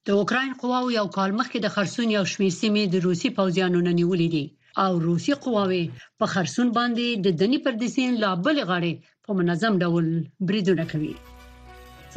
د 0.10 0.20
اوکرين 0.20 0.51
قواو 0.62 0.88
یو 0.93 1.01
کال 1.17 1.31
مخکې 1.39 1.58
د 1.63 1.67
خرسون 1.75 2.08
یو 2.17 2.22
شمېر 2.34 2.53
سیمې 2.62 2.84
د 2.93 3.03
روسي 3.05 3.29
پوځیانو 3.39 3.79
نه 3.88 3.91
نیولې 4.00 4.27
دي 4.36 4.46
او 4.84 4.91
روسي 5.05 5.34
قواوې 5.43 5.84
په 6.24 6.29
خرسون 6.34 6.67
باندې 6.77 7.05
د 7.27 7.38
دني 7.41 7.60
پردیسین 7.67 8.10
لا 8.24 8.31
بل 8.48 8.58
غړې 8.70 8.93
په 9.27 9.38
منظم 9.41 9.74
ډول 9.86 10.05
بریدونه 10.53 10.84
کوي 10.96 11.12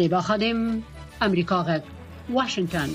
زیبا 0.01 0.21
خادم 0.31 0.59
امریکا 1.29 1.59
غږ 1.69 1.83
واشنگټن 2.37 2.91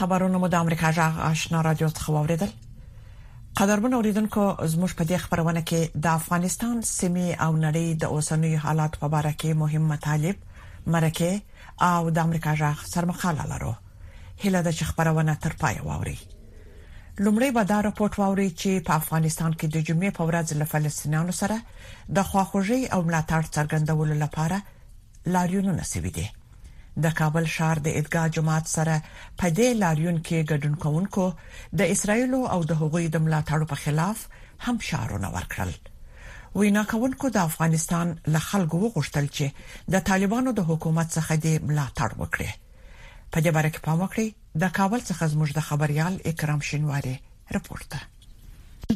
خبرونه 0.00 0.36
مو 0.44 0.48
د 0.58 0.68
امریکا 0.68 0.88
جغ 1.00 1.14
آشنا 1.32 1.58
رادیو 1.72 1.90
څخه 1.96 2.10
واوریدل 2.20 2.50
قدرمن 3.60 3.92
اوریدونکو 3.98 4.44
زموږ 4.72 4.90
په 5.00 5.04
دې 5.10 5.18
خبرونه 5.24 5.60
کې 5.70 5.80
د 6.06 6.16
افغانستان 6.20 6.76
سیمه 6.98 7.28
او 7.46 7.50
نړۍ 7.64 7.86
د 8.04 8.14
اوسنوي 8.14 8.54
حالات 8.64 8.92
په 9.02 9.06
اړه 9.20 9.32
کې 9.40 9.50
مهم 9.62 9.84
مطالب 9.92 10.36
مرکه 10.96 11.32
او 11.92 12.00
د 12.18 12.20
امریکا 12.26 12.52
ځخ 12.62 12.78
سرمقاله 12.94 13.44
لرو 13.52 13.70
هله 14.42 14.60
د 14.70 14.82
خبرونه 14.90 15.34
تر 15.48 15.52
پای 15.64 15.76
واوري 15.88 16.18
لومړی 17.24 17.50
به 17.56 17.62
دا 17.72 17.78
راپورټ 17.86 18.14
واوري 18.24 18.50
چې 18.60 18.70
په 18.88 18.92
افغانستان 19.02 19.52
کې 19.58 19.66
د 19.74 19.76
جمعې 19.88 20.10
په 20.16 20.22
ورځ 20.30 20.46
له 20.62 20.72
فلسطینیانو 20.76 21.32
سره 21.42 21.56
د 21.66 22.18
خواخوږي 22.28 22.80
او 22.94 23.00
ملاتړ 23.08 23.42
څرګندولو 23.56 24.14
لپاره 24.26 24.56
لاریونونه 25.36 25.84
سوي 25.94 26.10
دي 26.16 26.26
د 27.02 27.06
کابل 27.20 27.44
شهر 27.54 27.78
د 27.84 27.88
ادګا 28.00 28.24
جماعت 28.36 28.66
سره 28.76 28.98
په 29.42 29.50
دې 29.56 29.68
لاریون 29.82 30.18
کې 30.26 30.46
ګډون 30.50 30.74
کوونکو 30.82 31.24
د 31.80 31.94
اسرایل 31.94 32.30
او 32.54 32.60
د 32.70 32.78
هغوی 32.82 33.04
د 33.10 33.16
ملاتړو 33.24 33.64
په 33.72 33.76
خلاف 33.84 34.18
هم 34.68 34.76
شعارونه 34.90 35.28
ورکړل 35.36 35.72
وینا 36.62 36.82
کوونکو 36.94 37.26
د 37.36 37.44
افغانستان 37.48 38.06
له 38.34 38.40
خلکو 38.50 38.76
وغوښتل 38.84 39.26
چې 39.36 39.46
د 39.96 40.06
طالبانو 40.12 40.50
د 40.58 40.70
حکومت 40.72 41.08
څخه 41.16 41.32
د 41.46 41.68
ملاتړ 41.68 42.10
وکړي 42.22 42.50
په 43.32 43.38
دې 43.44 43.50
باره 43.58 43.70
کې 43.74 43.80
پام 43.90 43.98
وکړئ 44.02 44.28
د 44.64 44.74
کابل 44.80 45.00
څخه 45.10 45.30
زموږ 45.36 45.50
د 45.60 45.68
خبريال 45.68 46.14
اکرام 46.32 46.60
شینواری 46.70 47.14
رپورت 47.54 47.88
ده 47.94 48.00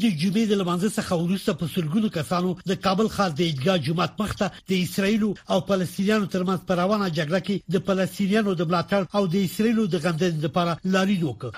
د 0.02 0.04
جمعې 0.20 0.44
د 0.48 0.52
لمانځه 0.60 0.90
څخه 0.98 1.12
وروسته 1.24 1.52
په 1.60 1.66
سلګونو 1.74 2.08
کسانو 2.18 2.50
د 2.70 2.72
کابل 2.84 3.06
ښار 3.16 3.30
د 3.34 3.40
ایدګاه 3.48 3.82
جماعت 3.86 4.12
مخته 4.20 4.46
د 4.70 4.72
اسرایلو 4.86 5.30
او 5.52 5.58
فلسطینیانو 5.68 6.30
ترمنځ 6.34 6.60
پروانه 6.68 7.06
جګړه 7.18 7.40
کې 7.46 7.56
د 7.74 7.76
فلسطینیانو 7.86 8.52
د 8.56 8.62
بلاتړ 8.70 9.02
او 9.16 9.22
د 9.32 9.36
اسرایلو 9.48 9.82
د 9.92 9.96
غندنې 10.04 10.38
لپاره 10.46 10.72
لارې 10.94 11.16
وکړه 11.22 11.50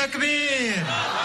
تکبیر 0.00 1.20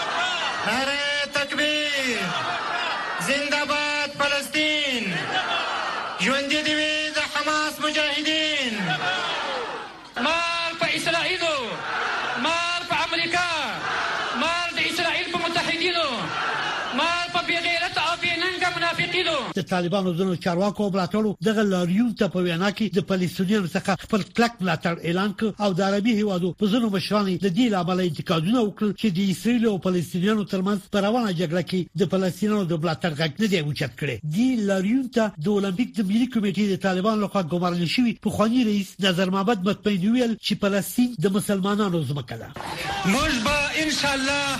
د 19.68 19.70
طالبانو 19.70 20.12
ځنو 20.18 20.34
چارواکو 20.44 20.84
بلاتړو 20.94 21.30
دغه 21.46 21.62
لاریو 21.70 22.04
ته 22.18 22.26
په 22.34 22.42
وینا 22.46 22.68
کې 22.76 22.86
د 22.98 23.04
فلسطینیانو 23.08 23.68
څخه 23.74 24.04
خپل 24.04 24.22
کلک 24.36 24.54
بلاتړ 24.60 24.94
اعلان 25.08 25.32
کړ 25.42 25.48
او 25.64 25.70
د 25.80 25.82
عربي 25.88 26.14
هیوادو 26.20 26.52
په 26.62 26.68
ځنو 26.74 26.88
مشرانو 26.94 27.34
د 27.44 27.52
دې 27.58 27.66
لامل 27.74 28.00
انتقادونه 28.04 28.62
وکړل 28.64 28.92
چې 29.00 29.08
د 29.18 29.28
اسرایل 29.32 29.64
او 29.70 29.74
فلسطینیانو 29.86 30.46
ترمنځ 30.52 30.80
پر 30.94 31.02
روانه 31.08 31.32
جګړه 31.40 31.62
کې 31.70 31.80
د 32.00 32.08
فلسطینیانو 32.14 32.64
د 32.72 32.80
بلاتړ 32.84 33.10
غږ 33.20 33.32
نه 33.42 33.46
دی 33.54 33.58
اوچت 33.66 33.92
کړی 34.00 34.16
د 34.38 34.64
لاریو 34.70 35.02
ته 35.18 35.24
د 35.44 35.52
اولمپیک 35.56 35.90
د 36.00 36.08
ملي 36.12 36.26
کمیټې 36.34 36.64
د 36.74 36.82
طالبانو 36.86 37.18
لخوا 37.24 37.42
ګمارل 37.56 37.86
شوی 37.96 38.16
په 38.28 38.34
خواني 38.38 38.64
رئیس 38.70 38.94
نظر 39.08 39.34
محمد 39.36 39.68
مطمئن 39.70 40.08
ویل 40.14 40.32
چې 40.46 40.54
فلسطین 40.64 41.08
د 41.26 41.36
مسلمانانو 41.38 42.02
ځمکه 42.14 42.34
ده 42.40 42.48
موږ 42.56 43.44
به 43.50 43.84
ان 43.84 43.94
شاء 44.00 44.14
الله 44.22 44.58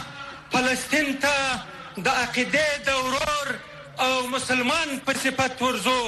فلسطین 0.58 1.10
ته 1.26 2.06
د 2.10 2.22
عقیده 2.26 2.66
د 2.92 3.02
ورور 3.08 3.58
او 4.04 4.14
مسلمان 4.30 4.88
په 5.06 5.12
صفت 5.22 5.62
ورزو 5.62 6.00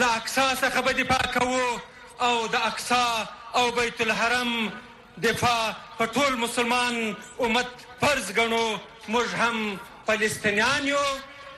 له 0.00 0.16
اقصا 0.18 0.44
څخه 0.62 0.80
به 0.86 0.92
دفاع 1.02 1.24
کوو 1.34 1.80
او 2.26 2.46
د 2.54 2.54
اقصا 2.68 3.06
او 3.58 3.64
بیت 3.78 4.00
الحرم 4.04 4.50
دفاع 5.24 5.62
په 5.98 6.06
ټول 6.14 6.32
مسلمان 6.44 6.94
امت 7.46 7.70
فرض 8.00 8.26
ګڼو 8.38 8.66
موږ 9.12 9.28
هم 9.42 9.56
فلسطینیان 10.06 10.82
یو 10.88 11.04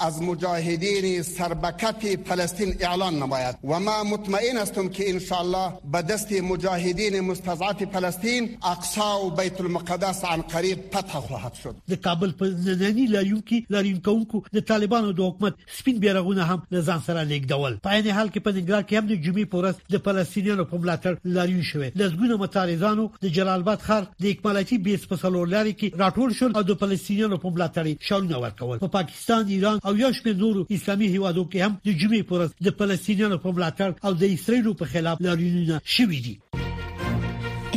از 0.00 0.22
مجاهدین 0.22 1.22
سربکف 1.22 2.06
فلسطین 2.28 2.74
اعلان 2.80 3.14
نماید 3.14 3.56
و 3.64 3.80
ما 3.80 4.04
مطمئن 4.04 4.56
هستم 4.58 4.88
که 4.88 5.10
انشاءالله 5.10 5.72
به 5.92 6.02
دست 6.02 6.32
مجاهدین 6.32 7.20
مستضعف 7.20 7.84
فلسطین 7.84 8.56
اقصا 8.62 9.18
و 9.24 9.30
بیت 9.30 9.60
المقدس 9.60 10.24
عن 10.24 10.40
قریب 10.42 10.78
فتح 10.96 11.20
خواهد 11.20 11.54
شد 11.54 11.76
د 11.90 11.94
کابل 11.94 12.30
په 12.30 12.46
نننی 12.46 13.06
لایو 13.06 13.38
کې 13.38 13.62
لارین 13.70 14.00
کوونکو 14.00 14.42
د 14.52 14.60
طالبانو 14.60 15.12
د 15.12 15.20
حکومت 15.20 15.54
سپین 15.78 15.98
بیرغونه 15.98 16.44
هم 16.44 16.62
د 16.72 16.84
ځان 16.84 17.06
سره 17.06 17.22
لیکدول 17.24 17.78
په 17.82 18.02
دې 18.02 18.06
حال 18.06 18.28
کې 18.28 18.38
په 18.40 18.52
نګرا 18.52 18.82
کې 18.88 18.94
هم 18.94 19.06
د 19.06 19.14
جمعې 19.24 19.44
پورس 19.50 19.74
د 19.92 19.98
فلسطینیانو 20.04 20.64
په 20.64 20.78
ملاتړ 20.78 21.14
لارین 21.24 21.62
شوې 21.62 21.90
لږونه 22.02 22.40
متارزانو 22.44 23.08
د 23.22 23.28
جلال 23.38 23.60
آباد 23.60 23.78
خر 23.88 24.06
د 24.22 24.26
اکمالاتي 24.34 24.78
بیس 24.78 25.06
په 25.06 25.16
سلور 25.24 25.46
لاري 25.56 25.74
کې 25.80 25.98
راټول 26.04 26.36
شول 26.40 26.56
او 26.56 26.62
د 26.72 26.78
فلسطینیانو 26.84 27.38
په 27.46 27.50
ملاتړ 27.56 28.06
شاونه 28.10 28.38
ورکول 28.46 28.78
په 28.84 28.88
پاکستان 28.98 29.48
ایران 29.58 29.80
او 29.86 29.96
یو 29.96 30.12
شمېر 30.16 30.36
نورو 30.42 30.60
اسلامي 30.76 31.06
هیوادو 31.14 31.42
کې 31.50 31.58
هم 31.64 31.72
د 31.86 31.96
جمعې 32.00 32.22
پر 32.28 32.34
ورځ 32.38 32.50
د 32.66 32.74
فلسطینیانو 32.78 33.36
په 33.44 33.48
ملاتړ 33.56 33.90
او 34.06 34.12
د 34.20 34.30
اسرایلو 34.36 34.70
په 34.82 34.90
خلاف 34.92 35.16
لاریونونه 35.24 35.76
شوې 35.94 36.18
دي 36.24 36.34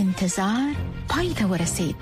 انتظار 0.03 0.73
پای 1.13 1.29
ته 1.39 1.43
ورسید 1.53 1.97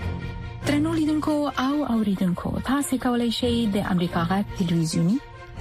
ترنو 0.67 0.91
لیدونکو 0.99 1.35
او 1.67 1.73
اوریدونکو 1.93 2.49
تاسو 2.69 2.93
کولی 3.05 3.29
شئ 3.39 3.49
د 3.75 3.87
امریکا 3.93 4.21
غا 4.31 4.37
ټلویزیونی 4.59 5.17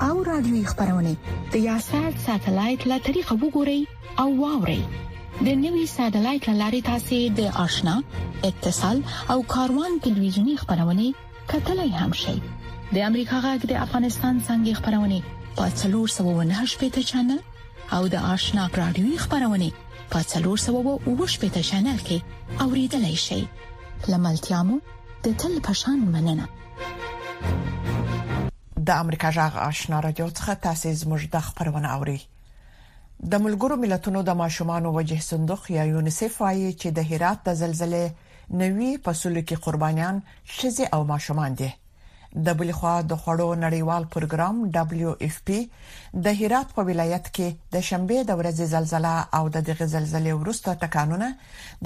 او 0.07 0.15
رادیوي 0.31 0.61
خبرونه 0.73 1.13
د 1.55 1.65
یاشر 1.69 2.09
ساتلایت 2.27 2.81
له 2.91 2.97
طریقو 3.07 3.35
وګورئ 3.43 3.81
او 4.27 4.27
واورئ 4.43 4.83
د 5.47 5.57
نوي 5.65 5.85
ساتلایت 5.99 6.45
لاري 6.61 6.81
تاسو 6.91 7.19
د 7.41 7.49
آشنا 7.65 7.95
اتصال 8.51 8.99
او 9.37 9.39
کاروان 9.55 9.93
ټلویزیونی 10.09 10.55
خبرونه 10.65 11.05
کتلای 11.55 11.91
هم 12.03 12.13
شئ 12.25 12.37
د 12.95 12.97
امریکا 13.11 13.37
غږ 13.45 13.61
د 13.71 13.73
افغانستان 13.85 14.35
څنګه 14.49 14.73
خبرونه 14.81 15.19
پاتلور 15.59 16.09
798 16.17 16.81
پټ 16.83 16.97
چنل 17.11 17.41
او 17.97 18.03
د 18.13 18.15
آشنا 18.33 18.65
رادیو 18.81 19.07
خبرونه 19.23 19.69
پاتلور 20.13 20.59
798 20.67 21.41
پټ 21.45 21.57
چنل 21.71 21.99
کې 22.09 22.19
اوریدلای 22.67 23.17
شئ 23.25 23.41
لملتيامو 24.13 24.77
د 25.27 25.29
تل 25.43 25.55
پشان 25.69 26.01
مننه 26.13 26.47
د 26.79 28.89
امریکا 29.05 29.33
غږ 29.39 29.59
آشنا 29.69 30.03
رادیو 30.09 30.29
څخه 30.39 30.63
تاسو 30.71 30.95
زموږ 31.05 31.21
د 31.37 31.45
خبرونه 31.51 31.89
اوري 31.99 32.19
د 32.25 33.35
ملګرو 33.45 33.81
ملتونو 33.87 34.19
د 34.27 34.31
ماشومان 34.47 34.83
وجه 34.99 35.21
صندوق 35.35 35.63
یا 35.79 35.83
یونیسف 35.95 36.33
وايي 36.45 36.71
چې 36.73 36.89
د 36.99 37.01
هرات 37.13 37.39
د 37.47 37.49
زلزلې 37.63 38.07
نوي 38.67 38.91
پسولو 39.09 39.43
کې 39.49 39.67
قربانيان 39.69 40.17
شزي 40.59 40.85
او 40.99 41.03
ماشومان 41.15 41.53
دي 41.63 41.73
د 42.35 42.49
بل 42.59 42.71
خوا 42.79 42.93
د 43.11 43.19
خړو 43.25 43.47
نړیوال 43.65 44.03
پروګرام 44.15 44.57
دبليو 44.77 45.11
اف 45.27 45.35
پی 45.49 45.59
د 46.27 46.33
هرات 46.41 46.69
په 46.79 46.83
ولایت 46.89 47.27
کې 47.37 47.49
د 47.75 47.83
شنبه 47.89 48.19
د 48.31 48.39
ورځې 48.41 48.65
زلزلہ 48.73 49.13
او 49.41 49.45
د 49.57 49.67
دغه 49.69 49.85
زلزلې 49.95 50.33
وروسته 50.41 50.75
ټکانونه 50.87 51.29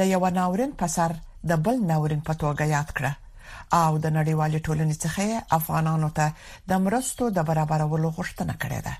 د 0.00 0.09
یو 0.12 0.23
ناورین 0.38 0.73
پسر 0.83 1.11
د 1.50 1.61
بل 1.67 1.76
ناورین 1.90 2.21
په 2.28 2.33
توګه 2.45 2.64
یاد 2.76 2.88
کړه 2.97 3.12
او 3.83 3.93
د 4.05 4.14
نړیوال 4.19 4.52
ټولنې 4.67 4.97
څخه 5.05 5.25
افغانانو 5.59 6.09
ته 6.19 6.26
د 6.73 6.81
مرستو 6.87 7.25
د 7.40 7.45
برابرولو 7.52 8.09
غوښتنه 8.21 8.55
کړې 8.62 8.81
ده 8.88 8.95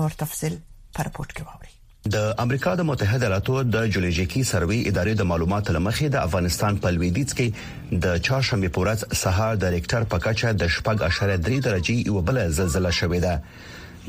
نور 0.00 0.10
تفصيل 0.24 0.54
پر 0.98 1.06
پورت 1.14 1.30
کې 1.38 1.44
ووري 1.48 1.72
د 2.10 2.32
امریکا 2.44 2.74
د 2.74 2.80
متحده 2.86 3.26
ایالاتو 3.26 3.56
د 3.74 3.84
جیولوژیکی 3.92 4.40
سروې 4.46 4.86
ادارې 4.90 5.14
د 5.18 5.22
معلوماتو 5.32 5.72
لمخې 5.76 6.08
د 6.14 6.16
افغانستان 6.28 6.78
په 6.82 6.90
لویدیځ 6.94 7.30
کې 7.34 7.98
د 8.06 8.16
چاشمې 8.28 8.68
پورز 8.78 9.04
سهار 9.20 9.56
د 9.56 9.70
ریکټر 9.74 10.04
په 10.14 10.18
کچه 10.24 10.52
د 10.62 10.72
شپږ 10.76 11.02
اشاره 11.10 11.36
3 11.50 11.62
درجې 11.68 12.10
یو 12.10 12.20
بل 12.30 12.42
زلزلہ 12.58 12.90
شوې 12.98 13.20
ده 13.20 13.38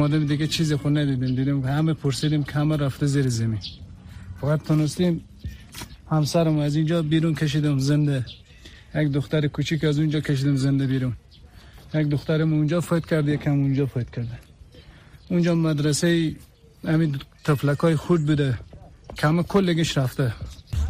مادم 0.00 0.26
دیگه 0.26 0.46
چیزی 0.46 0.76
خود 0.76 0.98
ندیدیم 0.98 1.34
دیدیم 1.34 1.60
همه 1.64 1.94
پرسیدیم 1.94 2.44
که 2.44 2.52
همه 2.52 2.76
رفته 2.76 3.06
زیر 3.06 3.28
زمین 3.28 3.58
فقط 4.40 4.62
تونستیم 4.62 5.24
همسرم 6.10 6.58
از 6.58 6.76
اینجا 6.76 7.02
بیرون 7.02 7.34
کشیدم 7.34 7.78
زنده 7.78 8.26
یک 8.94 9.08
دختر 9.08 9.46
کوچیک 9.46 9.84
از 9.84 9.98
اونجا 9.98 10.20
کشیدم 10.20 10.56
زنده 10.56 10.86
بیرون 10.86 11.12
یک 11.94 12.08
دخترم 12.08 12.52
اونجا 12.52 12.80
فوت 12.80 13.06
کرد 13.06 13.28
یکم 13.28 13.50
اونجا 13.50 13.86
فوت 13.86 14.10
کرده 14.10 14.38
اونجا 15.30 15.54
مدرسه 15.54 16.34
همین 16.88 17.18
های 17.80 17.96
خود 17.96 18.26
بوده 18.26 18.58
کم 19.16 19.42
کلگش 19.42 19.98
رفته 19.98 20.32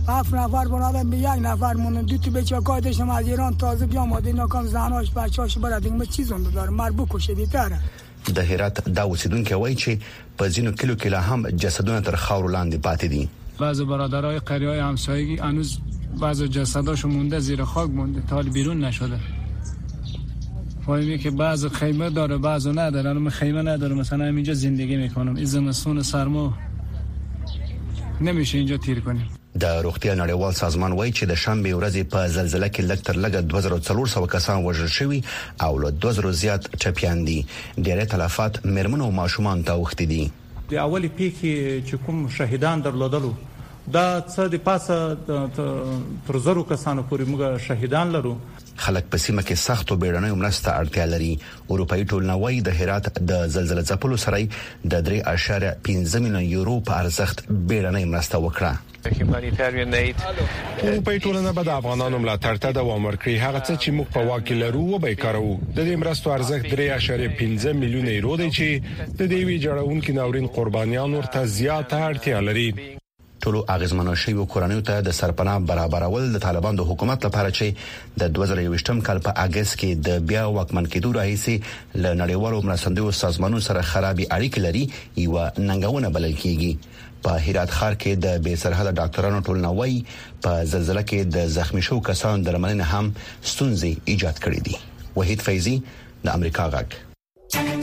هفت 0.09 0.35
نفر 0.35 0.69
بنادم 0.69 1.11
به 1.11 1.17
یک 1.17 1.27
نفر 1.27 1.75
مونه 1.75 2.03
دو 2.03 2.17
تو 2.17 2.31
بچه 2.31 2.61
کادشم 2.61 3.11
از 3.11 3.27
ایران 3.29 3.57
تازه 3.57 3.87
بیام 3.87 4.13
آده 4.13 4.27
اینا 4.27 4.47
کام 4.47 4.67
زناش 4.67 5.11
بچه 5.17 5.43
هاش 5.43 5.59
برد 5.59 6.05
چیز 6.05 6.33
اونده 6.33 6.71
مر 6.71 6.91
بکشه 6.91 7.35
د 8.33 8.38
هرات 8.38 8.87
دا 8.88 9.04
که 9.45 9.57
وایي 9.57 9.75
چې 9.76 9.93
په 10.38 10.49
ځینو 10.49 10.73
کلو 10.73 10.95
کې 10.97 11.07
لا 11.09 11.21
هم 11.21 11.49
جسدونه 11.49 12.00
تر 12.00 12.16
خاور 12.16 12.50
لاندې 12.50 12.78
پاتې 12.87 13.07
دي 13.12 13.28
بعض 13.61 13.81
برادرای 13.83 14.38
قریای 14.38 14.81
همسایگی 14.81 15.40
انوز 15.40 15.78
بعض 16.21 16.43
جسداشو 16.43 17.09
مونده 17.09 17.38
زیر 17.38 17.64
خاک 17.64 17.90
مونده 17.90 18.21
تا 18.28 18.43
بیرون 18.43 18.85
نشده 18.85 19.19
فهمی 20.87 21.19
که 21.19 21.31
بعض 21.31 21.66
خیمه 21.66 22.11
داره 22.11 22.38
بعضو 22.38 22.73
نداره 22.73 23.12
من 23.12 23.31
خیمه 23.31 23.62
نداره 23.62 23.95
مثلا 23.95 24.25
همینجا 24.25 24.54
زندگی 24.54 24.97
میکنم 24.97 25.37
این 25.37 25.45
زمستون 25.45 26.02
سرما 26.02 26.59
نمیشه 28.21 28.59
اینجا 28.59 28.76
تیر 28.76 29.00
کنیم 29.00 29.26
د 29.63 29.65
روغتي 29.87 30.09
نړیوال 30.21 30.55
سازمان 30.59 30.93
وایي 30.99 31.11
چې 31.17 31.29
د 31.31 31.35
شنبه 31.43 31.73
ورځې 31.79 32.13
په 32.13 32.29
زلزلہ 32.37 32.69
کې 32.77 32.87
لږ 32.87 33.05
تر 33.09 33.19
لږه 33.25 33.75
2400 33.75 34.31
کسان 34.33 34.63
وژل 34.65 34.89
شوي 34.95 35.19
او 35.67 35.75
له 35.83 35.91
2000 36.05 36.31
زیات 36.41 36.65
ټپيان 36.85 37.19
دي 37.29 37.37
ډېر 37.79 38.03
تلفات 38.15 38.57
مرمن 38.79 39.05
او 39.07 39.11
ماشومان 39.19 39.61
ته 39.69 39.77
وخت 39.83 40.01
دي 40.13 40.25
د 40.73 40.81
اولي 40.87 41.11
پیکي 41.21 41.53
چې 41.87 42.07
کوم 42.07 42.25
شهیدان 42.39 42.83
درلودلو 42.87 43.31
دا 43.97 44.03
څه 44.31 44.47
د 44.55 44.65
پاسه 44.65 45.45
تر 45.59 46.39
زرو 46.49 46.65
کسانو 46.73 47.05
پورې 47.13 47.35
موږ 47.35 47.67
شهیدان 47.69 48.13
لرو 48.17 48.33
خلک 48.87 49.09
په 49.13 49.23
سیمه 49.27 49.43
کې 49.51 49.61
سخت 49.67 49.93
او 49.93 49.99
بیړنۍ 50.07 50.39
مرسته 50.41 50.73
اړتیا 50.81 51.07
لري 51.15 51.31
اروپאי 51.71 52.09
ټولنوي 52.13 52.61
د 52.71 52.77
هرات 52.81 53.13
د 53.21 53.47
زلزلې 53.59 53.87
ځپلو 53.93 54.19
سره 54.25 54.43
د 54.97 55.07
3.5 55.11 56.27
میلیون 56.27 56.51
یورو 56.57 56.77
په 56.91 56.99
ارزښت 57.05 57.45
بیړنۍ 57.53 58.13
مرسته 58.17 58.43
وکړه 58.49 58.91
اروپای 60.83 61.17
ټولنه 61.25 61.51
به 61.57 61.63
د 61.65 61.69
افغانانو 61.69 62.19
ملاتړ 62.23 62.55
ته 62.63 62.69
دوام 62.79 63.05
ورکړي 63.07 63.35
هغه 63.45 63.61
څه 63.67 63.75
چې 63.83 63.89
موږ 63.97 64.07
په 64.17 64.21
واکه 64.29 64.53
لرو 64.63 64.85
و 64.89 64.99
به 65.05 65.11
کارو 65.25 65.51
د 65.77 65.79
دې 65.87 65.97
مرستو 66.03 66.33
ارزښت 66.39 66.65
3.15 66.75 67.71
میلیونه 67.83 68.11
یورو 68.17 68.35
دی 68.41 68.49
چې 68.59 68.67
د 69.21 69.23
دې 69.33 69.45
وی 69.47 69.57
جوړونکو 69.67 70.13
ناورین 70.19 70.47
قربانیان 70.59 71.11
ورته 71.15 71.41
زیاته 71.61 71.97
اړتیا 72.11 72.39
لري 72.49 72.69
ټولو 73.45 73.61
اغیزمنو 73.75 74.13
شویو 74.23 74.45
کورنیو 74.53 74.83
ته 74.91 75.01
د 75.07 75.15
سرپناه 75.21 75.57
برابرول 75.71 76.29
د 76.37 76.41
طالبان 76.45 76.79
د 76.81 76.87
حکومت 76.91 77.27
لپاره 77.27 77.51
چې 77.59 78.23
د 78.23 78.33
2023م 78.39 79.03
کال 79.09 79.21
په 79.27 79.45
اگست 79.45 79.77
کې 79.83 80.05
د 80.09 80.25
بیا 80.31 80.45
واکمن 80.57 80.89
کېدو 80.95 81.13
راهیسې 81.19 82.01
ل 82.03 82.23
نړیوالو 82.23 82.63
مرستندویو 82.69 83.15
سازمانونو 83.21 83.67
سره 83.69 83.85
خرابې 83.91 84.39
اړیکې 84.39 84.65
لري 84.67 85.29
یو 85.29 85.69
ننګونه 85.69 86.15
بلل 86.19 86.35
کیږي 86.41 86.91
په 87.29 87.45
هرات 87.49 87.77
خار 87.79 87.99
کې 88.03 88.25
د 88.27 88.43
بې 88.47 88.63
سرحد 88.65 88.91
ډاکټرانو 89.01 89.45
ټولنوي 89.47 89.95
په 90.49 90.66
زلزلہ 90.75 91.05
کې 91.12 91.37
د 91.38 91.55
زخمی 91.61 91.87
شو 91.90 92.01
کسانو 92.12 92.45
درملنه 92.51 92.90
هم 92.95 93.12
ستونزې 93.29 94.12
ایجاد 94.14 94.45
کړې 94.45 94.68
دي 94.68 95.16
وحید 95.23 95.47
فیضی 95.51 95.77
د 96.29 96.37
امریکا 96.38 96.71
غږ 96.77 97.83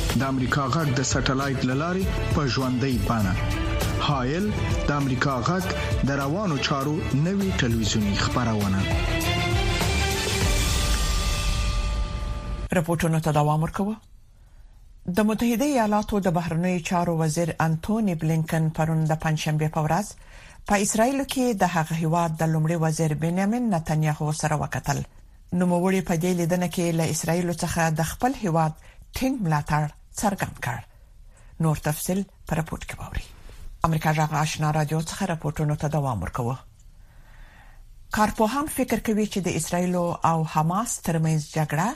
د 0.19 0.23
امریکا 0.27 0.63
غږ 0.75 0.89
د 0.95 1.01
سټلایټ 1.09 1.61
للارې 1.69 2.05
په 2.35 2.41
ژوندۍ 2.53 2.95
بانه 3.09 4.07
هایل 4.07 4.45
د 4.87 4.89
امریکا 5.01 5.35
غږ 5.49 5.65
د 6.09 6.17
روانو 6.21 6.57
چارو 6.67 6.95
نوي 7.25 7.49
ټلویزیونی 7.61 8.15
خبرونه 8.23 8.79
رپورټونو 12.77 13.21
ته 13.27 13.31
دوام 13.37 13.63
ورکوه 13.67 13.95
د 15.19 15.29
متحده 15.29 15.65
ایالاتو 15.69 16.21
د 16.27 16.35
بهرنیو 16.39 16.83
چارو 16.91 17.15
وزیر 17.23 17.53
انټونی 17.67 18.17
بلینکن 18.25 18.67
پرون 18.81 19.07
د 19.13 19.19
پنځشنبه 19.27 19.69
په 19.77 19.85
ورځ 19.87 20.67
په 20.73 20.83
اسرایل 20.87 21.19
کې 21.21 21.59
د 21.63 21.73
هغه 21.77 22.01
هیواد 22.03 22.37
د 22.43 22.51
لومړي 22.57 22.85
وزیر 22.87 23.17
بنیامین 23.23 23.71
نتنیاهو 23.77 24.35
سره 24.43 24.59
وکتل 24.65 25.01
نو 25.53 25.71
موري 25.73 26.03
په 26.11 26.15
دې 26.25 26.37
لیدنه 26.43 26.67
کې 26.75 27.01
له 27.01 27.17
اسرایل 27.17 27.49
څخه 27.55 27.99
د 28.03 28.09
خپل 28.13 28.37
هیواد 28.43 28.73
ټینګ 28.83 29.49
ملاتړ 29.49 29.91
څرګند 30.19 30.55
کړ 30.65 30.79
نور 31.65 31.77
تفصيل 31.87 32.19
پر 32.49 32.55
راپورټ 32.61 32.83
کې 32.89 32.95
ووري 33.01 33.25
امریکا 33.89 34.11
جغ 34.19 34.31
آشنا 34.43 34.69
رادیو 34.79 35.01
څخه 35.09 35.23
راپورټونو 35.31 35.75
ته 35.83 35.87
دوام 35.95 36.17
ورکوه 36.25 36.57
کارپوهان 38.15 38.65
فکر 38.77 38.99
کوي 39.09 39.25
چې 39.33 39.39
د 39.47 39.57
اسرایل 39.61 39.93
او 40.31 40.37
حماس 40.55 40.91
ترمنځ 41.05 41.41
جګړه 41.57 41.87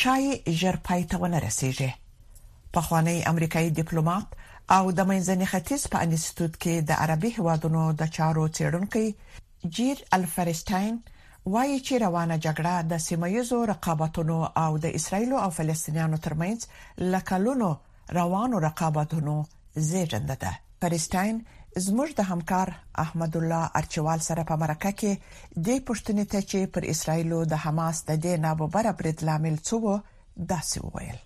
شای 0.00 0.24
ژر 0.62 0.76
پای 0.88 1.02
ته 1.12 1.22
ونه 1.24 1.38
رسیږي 1.48 1.90
په 2.76 2.80
خوانی 2.88 3.16
امریکایي 3.32 3.70
ډیپلوماټ 3.78 4.26
او 4.76 4.82
د 4.98 5.08
منځنۍ 5.10 5.46
ختیځ 5.52 5.82
په 5.92 5.98
انسټیټیوټ 6.06 6.54
کې 6.62 6.74
د 6.88 6.90
عربي 7.04 7.30
هوادونو 7.38 7.82
د 8.02 8.12
چارو 8.18 8.44
څېړونکو 8.58 9.02
جیر 9.78 9.96
الفرستاین 10.18 10.94
وایي 11.52 11.78
چې 11.86 11.94
روانه 12.04 12.36
جګړه 12.44 12.74
د 12.90 12.98
سیمایزو 13.08 13.58
رقابتونو 13.72 14.38
او 14.64 14.72
د 14.84 14.96
اسرایل 14.98 15.30
او 15.44 15.50
فلسطینیانو 15.58 16.18
ترمنځ 16.26 16.60
لکلونو 17.14 17.68
روانو 18.18 18.56
رقابتونو 18.66 19.34
زیږنده 19.88 20.36
ده 20.42 20.52
پرستاین 20.80 21.36
زموږ 21.86 22.08
د 22.18 22.28
همکار 22.32 22.68
احمد 23.04 23.32
الله 23.40 23.64
ارچوال 23.82 24.20
سره 24.28 24.42
په 24.52 24.56
مرکه 24.64 24.92
کې 25.00 25.12
د 25.68 25.80
پښتنې 25.86 26.24
ته 26.34 26.40
چې 26.50 26.58
پر 26.76 26.82
اسرایل 26.94 27.28
او 27.36 27.42
د 27.54 27.64
حماس 27.64 27.96
د 28.08 28.22
دې 28.24 28.34
نابوبره 28.46 28.90
برید 29.02 29.18
لامل 29.30 29.56
څه 29.66 29.74
وو 29.82 29.94
داسې 30.50 30.76
وویل 30.86 31.18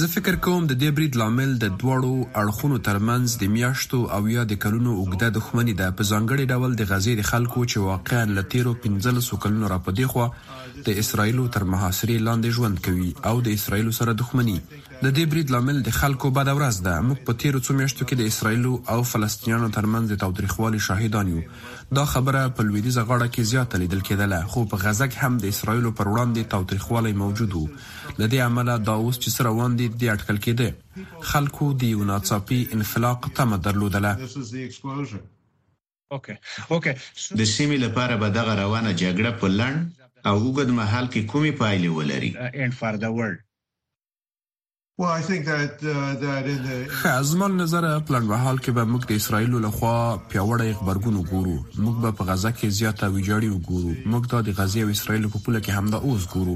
زه 0.00 0.06
فکر 0.14 0.36
کوم 0.46 0.64
د 0.70 0.74
دې 0.80 0.88
برید 0.96 1.14
لامل 1.20 1.52
د 1.60 1.76
دواړو 1.82 2.10
اړخونو 2.40 2.78
ترمنځ 2.88 3.36
د 3.42 3.48
میاشتو 3.54 4.00
او 4.16 4.20
یا 4.32 4.42
د 4.50 4.58
کلونو 4.64 4.96
اوږده 5.00 5.28
دښمنۍ 5.36 5.76
ده 5.80 5.86
په 5.98 6.02
ځانګړي 6.10 6.44
ډول 6.52 6.70
د 6.80 6.88
غزې 6.90 7.14
د 7.20 7.28
خلکو 7.30 7.62
چې 7.72 7.84
واقعا 7.90 8.24
له 8.38 8.42
تیرو 8.54 8.72
15 8.86 9.40
کلونو 9.44 9.70
را 9.74 9.78
پدې 9.86 10.10
خو 10.14 10.26
د 10.88 11.00
اسرایلو 11.04 11.46
تر 11.54 11.66
محاصرې 11.74 12.18
لاندې 12.28 12.54
ژوند 12.58 12.82
کوي 12.88 13.10
او 13.30 13.34
د 13.48 13.56
اسرایلو 13.58 13.96
سره 14.00 14.16
دښمنۍ 14.20 14.60
د 15.04 15.06
دې 15.06 15.24
برید 15.34 15.52
لامل 15.56 15.78
د 15.88 15.96
خلکو 16.00 16.32
بد 16.40 16.48
ورځ 16.58 16.84
ده 16.88 17.00
موږ 17.08 17.24
په 17.30 17.38
تیرو 17.44 17.64
څو 17.66 17.78
میاشتو 17.80 18.04
کې 18.08 18.18
د 18.18 18.32
اسرایلو 18.34 18.74
او 18.96 19.00
فلسطینیانو 19.14 19.72
ترمنځ 19.78 20.14
د 20.14 20.20
تاریخوالي 20.26 20.84
شاهدان 20.88 21.32
یو 21.34 21.42
دا 21.96 22.02
خبره 22.12 22.40
په 22.56 22.60
لویدیزه 22.66 23.02
غاړه 23.08 23.26
کې 23.34 23.48
زیاته 23.52 23.74
لیدل 23.82 24.00
کېدله 24.08 24.36
خو 24.52 24.60
په 24.70 24.76
غزه 24.84 25.06
کې 25.10 25.16
هم 25.24 25.34
د 25.40 25.44
اسرایلو 25.54 25.90
پر 25.98 26.06
وړاندې 26.12 26.50
تاوتریخوالی 26.52 27.12
موجود 27.22 27.50
وو 27.54 27.72
د 28.20 28.22
دې 28.34 28.38
عمله 28.48 28.74
دا 28.86 28.94
اوس 29.02 29.16
چې 29.24 29.28
سره 29.36 29.48
وړاندې 29.56 29.84
د 30.00 30.02
اټکل 30.14 30.38
کېده 30.44 30.68
خلکو 31.30 31.64
د 31.80 31.82
یو 31.94 32.00
ناڅاپي 32.12 32.60
انفلاق 32.76 33.20
تمه 33.38 33.56
درلودله 33.66 34.12
اوکې 36.14 36.34
اوکې 36.72 36.92
د 37.40 37.40
سیمې 37.54 37.78
لپاره 37.84 38.14
به 38.22 38.26
دغه 38.38 38.52
روانه 38.62 38.90
جګړه 39.02 39.30
په 39.40 39.46
لړ 39.60 39.72
او 40.28 40.36
وګد 40.46 40.68
محل 40.80 41.06
کې 41.12 41.20
کومې 41.30 41.52
پایلې 41.60 41.90
ولري 41.98 42.30
uh, 42.34 43.36
Uh, 45.02 45.18
از 47.18 47.36
من 47.36 47.56
نظر 47.56 47.98
پلان 47.98 48.26
وحال 48.30 48.58
کې 48.64 48.68
به 48.74 48.84
موږ 48.90 49.06
د 49.10 49.16
اسرایل 49.20 49.54
لخوا 49.64 49.94
پیوړی 50.34 50.74
خبرګون 50.80 51.16
وګورو 51.20 51.54
موږ 51.54 51.96
به 52.04 52.12
په 52.20 52.26
غزا 52.28 52.52
کې 52.58 52.68
زیاته 52.80 53.08
ویجاړی 53.14 53.50
وګورو 53.54 54.10
موږ 54.12 54.30
دا 54.34 54.40
د 54.48 54.54
غزا 54.60 54.84
او 54.84 54.92
اسرایل 54.94 55.26
په 55.32 55.40
پوله 55.46 55.60
کې 55.62 55.78
همدا 55.78 56.00
اوس 56.10 56.28
ګورو 56.34 56.54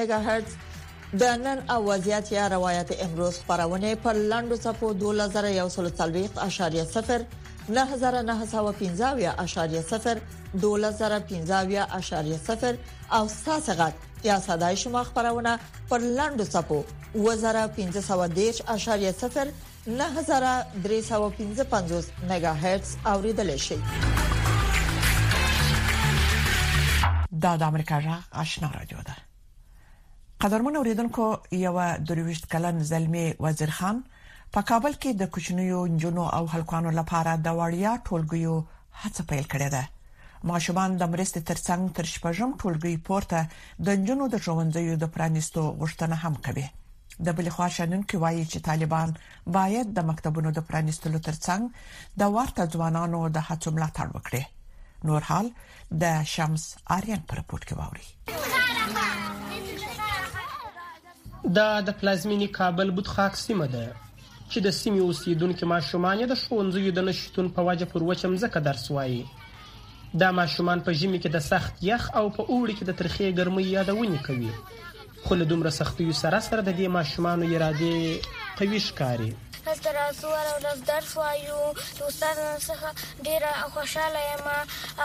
میگا 0.00 0.18
هرتز 0.28 0.54
د 1.20 1.22
نن 1.24 1.58
او 1.74 1.80
وضعیت 1.86 2.26
یا 2.32 2.44
روایت 2.48 2.88
امروز 3.04 3.34
خبرونه 3.48 3.88
په 4.04 4.10
لاندو 4.12 4.56
صپو 4.66 4.86
2140.0 5.04 7.24
9915.0 7.70 7.70
12015.0 7.70 7.70
او 13.14 13.28
ساسه 13.28 13.74
غټ 13.74 13.94
یا 14.24 14.38
صداي 14.40 14.76
شما 14.76 15.04
خبرونه 15.04 15.58
پر 15.90 15.98
لاندو 15.98 16.44
سپو 16.44 16.84
2510.0 17.14 17.20
9315.5 17.22 17.24
میگا 22.30 22.52
هرتز 22.52 22.96
اوریدل 23.06 23.56
شي 23.56 23.76
دا 27.42 27.56
د 27.56 27.62
امریکا 27.62 27.98
را 27.98 28.18
آشنا 28.32 28.70
رادیو 28.78 28.98
ده 28.98 29.16
قدرمن 30.40 30.76
اوریدونکو 30.76 31.36
یو 31.52 31.96
درويشت 31.98 32.46
کلن 32.52 32.82
زلمی 32.82 33.34
وزیر 33.40 33.70
خان 33.70 34.04
په 34.54 34.62
کابل 34.68 34.94
کې 35.02 35.10
د 35.18 35.26
کوچنیو 35.34 35.80
جنو 36.04 36.22
او 36.36 36.46
هلکانو 36.52 36.92
لپاره 36.98 37.34
د 37.42 37.52
وړیا 37.58 37.90
ټولګیو 38.06 38.54
هڅه 39.02 39.24
پیل 39.32 39.44
کړې 39.52 39.68
ده 39.74 40.48
ماشومان 40.50 40.96
د 41.02 41.10
مرستې 41.12 41.42
ترڅنګ 41.50 41.92
تر 41.98 42.08
شپږم 42.12 42.54
ټولګي 42.62 42.94
پورته 43.10 43.42
د 43.90 44.00
جنو 44.08 44.26
د 44.32 44.40
ژوندیو 44.46 44.96
د 45.04 45.12
پرانیستو 45.18 45.64
غوښتنه 45.82 46.16
هم 46.24 46.40
کوي 46.48 46.66
د 46.66 47.28
بلې 47.38 47.54
خوا 47.58 47.68
شنن 47.76 48.02
کې 48.02 48.22
وایي 48.24 48.42
چې 48.52 48.66
طالبان 48.70 49.14
باید 49.58 49.94
د 50.00 50.08
مکتبونو 50.10 50.54
د 50.58 50.66
پرانیستلو 50.72 51.22
ترڅنګ 51.28 52.18
د 52.22 52.34
ورته 52.38 52.66
ځوانانو 52.74 53.22
د 53.38 53.46
هڅو 53.50 53.70
ملاتړ 53.76 54.06
وکړي 54.18 54.42
نور 55.10 55.22
حال 55.32 55.46
د 56.04 56.04
شمس 56.34 56.64
آریان 56.98 57.22
پر 57.30 57.38
پورت 57.52 57.70
کې 57.70 57.74
ووري 57.80 58.08
دا 61.60 61.70
د 61.90 61.92
پلازمینی 62.02 62.48
کابل 62.62 62.88
بوت 62.96 63.08
خاک 63.16 63.34
سیمه 63.46 63.68
ده 63.74 63.84
چې 64.52 64.58
د 64.66 64.68
سیمې 64.80 65.00
اوسیدونکو 65.06 65.64
ماشومان 65.74 66.16
د 66.30 66.34
ښوونځیو 66.42 66.94
د 66.94 67.00
نشټون 67.08 67.46
په 67.56 67.60
وجه 67.68 67.86
پر 67.92 68.00
وچم 68.08 68.32
ځکه 68.42 68.58
درس 68.68 68.84
وایي 68.96 69.22
دا 70.20 70.28
ماشومان 70.40 70.78
په 70.86 70.90
ژمي 71.00 71.18
کې 71.22 71.30
د 71.32 71.38
سخت 71.50 71.72
یخ 71.90 72.02
او 72.18 72.26
په 72.36 72.42
اوړي 72.52 72.74
کې 72.78 72.84
د 72.86 72.92
ترخې 73.00 73.34
ګرمۍ 73.38 73.66
یادونه 73.76 74.18
کوي 74.26 74.52
خو 75.24 75.32
له 75.40 75.44
دومره 75.52 75.70
سختیو 75.80 76.14
سره 76.22 76.38
سره 76.48 76.60
د 76.64 76.70
دې 76.78 76.86
ماشومان 76.96 77.38
اراده 77.54 77.94
قوي 78.58 78.80
ښکاری 78.88 79.30
هلته 79.68 79.88
راځو 79.98 80.28
هره 80.40 80.52
ورځ 80.58 80.78
درس 80.92 81.10
وایو 81.18 81.58
دوستانو 82.00 82.44
څخه 82.68 82.88
ډیره 83.26 83.50
خوشاله 83.74 84.20
یم 84.30 84.46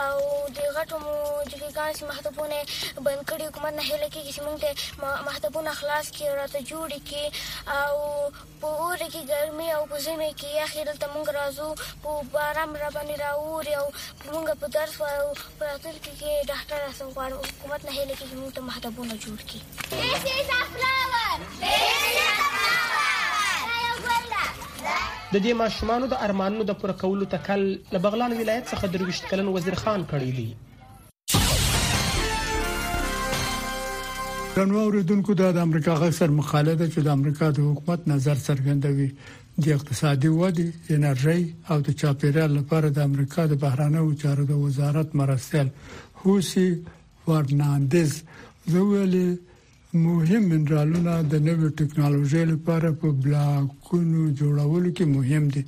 او 0.04 0.16
د 0.56 0.58
غټو 0.76 0.96
موجودګان 1.06 1.90
چې 1.96 2.02
مختبونه 2.10 2.58
بند 3.04 3.22
کړي 3.30 3.44
حکومت 3.48 3.72
نه 3.80 3.84
هله 3.90 4.08
کې 4.14 4.20
چې 4.36 4.40
موږ 4.46 4.56
ته 4.64 4.72
مختبونه 5.28 5.70
خلاص 5.80 6.06
کړي 6.16 6.28
راته 6.40 6.58
جوړ 6.70 6.88
کړي 7.08 7.26
او 7.82 7.94
په 8.60 8.68
اور 8.84 8.98
کې 9.12 9.22
ګرمي 9.32 9.68
او 9.76 9.82
په 9.90 9.96
زمه 10.06 10.30
کې 10.40 10.50
اخر 10.66 10.86
ته 11.02 11.06
موږ 11.16 11.26
راځو 11.38 11.68
په 12.04 12.10
بارم 12.36 12.70
را 12.82 12.88
باندې 12.96 13.14
راوړي 13.24 13.74
او 13.80 13.86
موږ 14.30 14.46
په 14.62 14.66
درس 14.78 14.94
وایو 15.00 15.28
په 15.56 15.62
راتل 15.70 15.96
کې 16.04 16.30
ډاکټر 16.52 16.80
اسن 16.90 17.08
غواړو 17.16 17.38
حکومت 17.50 17.80
نه 17.88 17.92
هله 17.98 18.14
کې 18.18 18.26
موږ 18.42 18.50
ته 18.56 18.62
مختبونه 18.70 19.14
جوړ 19.22 19.38
کړي 19.48 19.60
This 19.92 20.26
is 20.38 20.48
a 20.58 20.60
flower. 20.72 21.34
This 21.64 21.82
is 22.08 22.26
a 22.30 22.48
flower. 22.54 23.15
د 25.32 25.34
دې 25.46 25.52
ماشومانو 25.62 26.06
د 26.12 26.20
ارمانونو 26.26 26.64
د 26.68 26.76
پوره 26.82 26.94
کولو 27.02 27.28
تکل 27.34 27.64
له 27.94 28.00
بغلان 28.06 28.34
ولایت 28.40 28.68
څخه 28.72 28.92
دروښت 28.96 29.28
کلن 29.30 29.48
وزیر 29.56 29.78
خان 29.82 30.04
کړی 30.12 30.30
دی 30.38 30.46
ګڼو 34.58 34.82
اوریدونکو 34.82 35.34
د 35.40 35.58
امریکا 35.62 35.96
غیر 36.02 36.30
مخاله 36.34 36.74
ده 36.82 36.90
چې 36.92 37.00
د 37.08 37.10
امریکا 37.14 37.48
د 37.56 37.66
حکومت 37.70 38.06
نظر 38.12 38.38
څرګندوي 38.44 39.08
د 39.64 39.74
اقتصادي 39.74 40.30
ودی 40.36 40.66
انرژي 40.94 41.42
او 41.74 41.76
د 41.88 41.98
چاپیریال 42.04 42.54
لپاره 42.60 42.90
د 42.98 43.08
امریکا 43.10 43.46
د 43.52 43.58
بهرانه 43.66 44.06
چارو 44.22 44.46
د 44.52 44.62
وزارت 44.62 45.14
مرستل 45.22 45.70
هوسی 46.22 46.66
ورناندز 47.28 48.16
زویلې 48.72 49.55
مهم 50.04 50.42
منرالونه 50.52 51.14
د 51.32 51.34
نوې 51.46 51.68
ټکنالوژي 51.78 52.44
لپاره 52.52 52.88
په 53.00 53.08
بلاکونو 53.24 54.20
جوړولو 54.40 54.90
کې 54.96 55.04
مهم 55.16 55.44
دي 55.54 55.62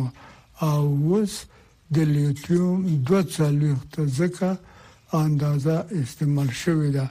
او 0.69 0.81
اوس 1.09 1.35
د 1.95 1.97
لیتیم 2.15 2.77
240 3.11 4.07
ځکه 4.19 4.49
اندازه 5.27 5.77
استعمال 6.03 6.51
شوې 6.63 6.91
ده 6.97 7.05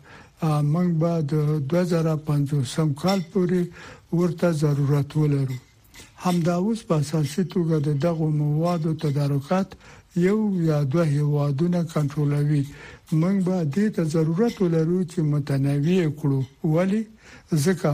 موږ 0.73 0.89
به 1.01 1.11
د 1.33 1.35
2050 1.75 2.95
کال 3.01 3.19
پورې 3.31 3.61
ورته 4.19 4.47
ضرورت 4.63 5.09
ولرو 5.21 5.55
همدا 6.25 6.55
اوس 6.65 6.79
په 6.87 6.93
اساسي 7.03 7.43
توګه 7.53 7.75
د 7.87 7.89
دغه 8.05 8.25
موادو 8.41 8.91
تدارکات 9.03 9.69
یو 10.27 10.37
یا 10.69 10.77
دوه 10.93 11.05
هوادونه 11.19 11.79
کنټرولوي 11.93 12.63
موږ 13.13 13.37
به 13.45 13.55
دې 13.75 13.87
ته 13.95 14.03
ضرورت 14.03 14.61
ولرو 14.61 15.03
چې 15.03 15.19
متنوع 15.21 16.05
کړو 16.19 16.41
ولی 16.75 17.03
ځکه 17.65 17.91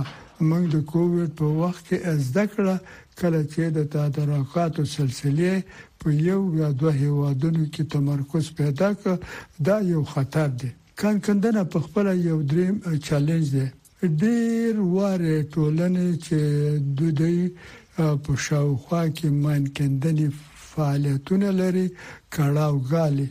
موږ 0.49 0.63
د 0.73 0.77
کووډ 0.91 1.29
په 1.39 1.45
وخت 1.61 1.83
کې 1.87 1.97
زده 2.27 2.43
کړه 2.53 2.75
کله 3.19 3.41
چې 3.53 3.61
د 3.77 3.79
تدارکاتو 3.93 4.85
سلسله 4.95 5.51
په 5.99 6.07
یو 6.29 6.39
یا 6.61 6.69
دوه 6.79 6.93
هوادونو 7.05 7.63
کې 7.73 7.83
تمرکز 7.95 8.45
پیدا 8.59 8.89
کړ 9.01 9.15
دا 9.67 9.75
یو 9.93 10.03
خطر 10.11 10.47
دی 10.61 10.69
کان 10.99 11.19
کندنه 11.25 11.63
په 11.73 11.77
خپل 11.85 12.05
یو 12.29 12.37
دریم 12.51 12.75
چیلنج 13.07 13.45
دی 13.55 13.67
ډیر 14.23 14.73
واره 14.95 15.35
ټولنې 15.53 16.07
چې 16.25 16.37
دوی 17.19 17.41
په 18.23 18.31
شاوخوا 18.45 19.01
کې 19.17 19.27
مان 19.43 19.61
کندنې 19.77 20.27
فعالیتونه 20.71 21.49
لري 21.61 21.87
کړهو 22.33 22.77
غالي 22.91 23.27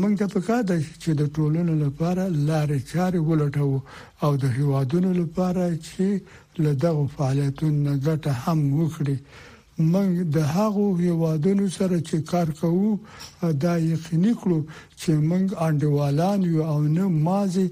موږ 0.00 0.12
ته 0.20 0.26
پکار 0.34 0.62
ده 0.70 0.76
چې 1.02 1.10
د 1.20 1.22
ټولنې 1.34 1.74
لپاره 1.84 2.22
لارې 2.48 2.78
چارې 2.92 3.18
ولټو 3.28 3.80
او 4.24 4.30
د 4.42 4.44
هیوادونو 4.56 5.10
لپاره 5.20 5.64
چې 5.88 6.06
له 6.64 6.70
دغه 6.84 7.02
فعالیتونو 7.16 7.94
ګټه 8.06 8.32
هم 8.44 8.58
وکړي 8.80 9.16
موږ 9.92 10.10
د 10.36 10.38
هغو 10.56 10.86
هیوادونو 11.04 11.64
سره 11.78 11.96
چې 12.08 12.16
کار 12.32 12.48
کوو 12.62 12.88
دا 13.64 13.74
یقیني 13.92 14.32
کړو 14.40 14.60
چې 15.00 15.10
موږ 15.30 15.46
انډیوالان 15.66 16.38
یو 16.50 16.62
او 16.72 16.78
نه 16.96 17.04
مازی 17.26 17.66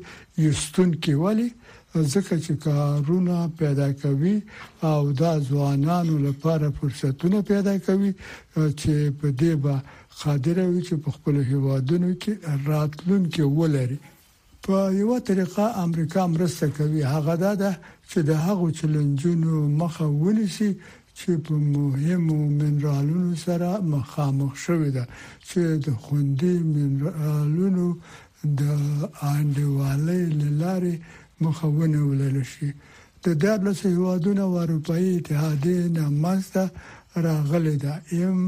یستون 0.47 0.91
کې 1.03 1.15
ولی 1.25 1.49
ځکه 1.95 2.39
چې 2.45 2.53
کارونه 2.67 3.37
پیدا 3.59 3.93
کوي 4.03 4.37
او 4.83 5.13
دا 5.13 5.39
ځوانانو 5.41 6.19
لپاره 6.19 6.71
فرصتونه 6.81 7.39
پیدا 7.51 7.75
کوي 7.87 8.13
چې 8.81 9.11
په 9.21 9.29
دې 9.41 9.53
به 9.65 9.81
قادر 10.23 10.59
وي 10.71 10.83
چې 10.89 10.95
په 11.05 11.11
خپل 11.17 11.35
هیوادونو 11.51 12.11
کې 12.23 12.33
راتلونکي 12.67 13.43
ولري 13.43 13.99
په 14.69 14.77
یو 15.01 15.19
طریقه 15.29 15.65
امریکا 15.85 16.23
مرسته 16.35 16.67
کوي 16.79 17.03
هغه 17.13 17.35
دا 17.45 17.53
ده 17.63 17.71
چې 18.11 18.19
د 18.31 18.31
هغو 18.47 18.71
چیلنجونو 18.81 19.53
مخه 19.81 20.07
ونیسي 20.25 20.71
چې 21.19 21.31
په 21.45 21.55
مهمو 21.77 22.37
منرالونو 22.59 23.35
سره 23.45 23.69
مخامخ 23.95 24.53
شوې 24.67 24.91
ده 24.97 25.05
چې 25.49 25.61
د 25.87 25.89
خوندې 26.03 26.55
منرالونو 26.75 27.87
د 28.61 28.63
انډوالې 29.35 30.21
لارې 30.65 30.95
مخونه 31.45 32.01
ولل 32.11 32.39
شي 32.53 32.69
د 33.27 33.27
دابلس 33.43 33.79
هیوادونو 33.91 34.43
او 34.47 34.53
اروپאי 34.63 35.07
اتحادیه 35.19 35.83
نامسته 35.97 36.65
راغلي 37.27 37.75
ده 37.85 37.95
ام 38.23 38.41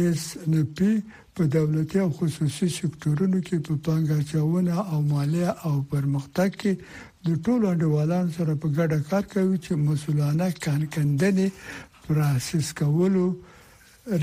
اس 0.00 0.22
ان 0.46 0.52
پی 0.78 0.90
په 1.36 1.42
دولتي 1.56 2.00
او 2.04 2.10
خصوصي 2.18 2.68
سکتورونو 2.78 3.38
کې 3.46 3.56
په 3.66 3.72
پانګه 3.84 4.16
اچونه 4.22 4.76
او 4.94 4.98
مالیه 5.12 5.50
او 5.68 5.74
پرمختګ 5.94 6.50
کې 6.60 6.72
د 7.28 7.38
ټولو 7.44 7.64
انډوالانو 7.72 8.30
سره 8.38 8.52
په 8.64 8.74
ګډه 8.76 8.98
کار 9.10 9.24
کوي 9.32 9.58
چې 9.64 9.72
مسولانه 9.88 10.46
کانکندنې 10.64 11.48
پروسس 12.08 12.66
کولو 12.82 13.24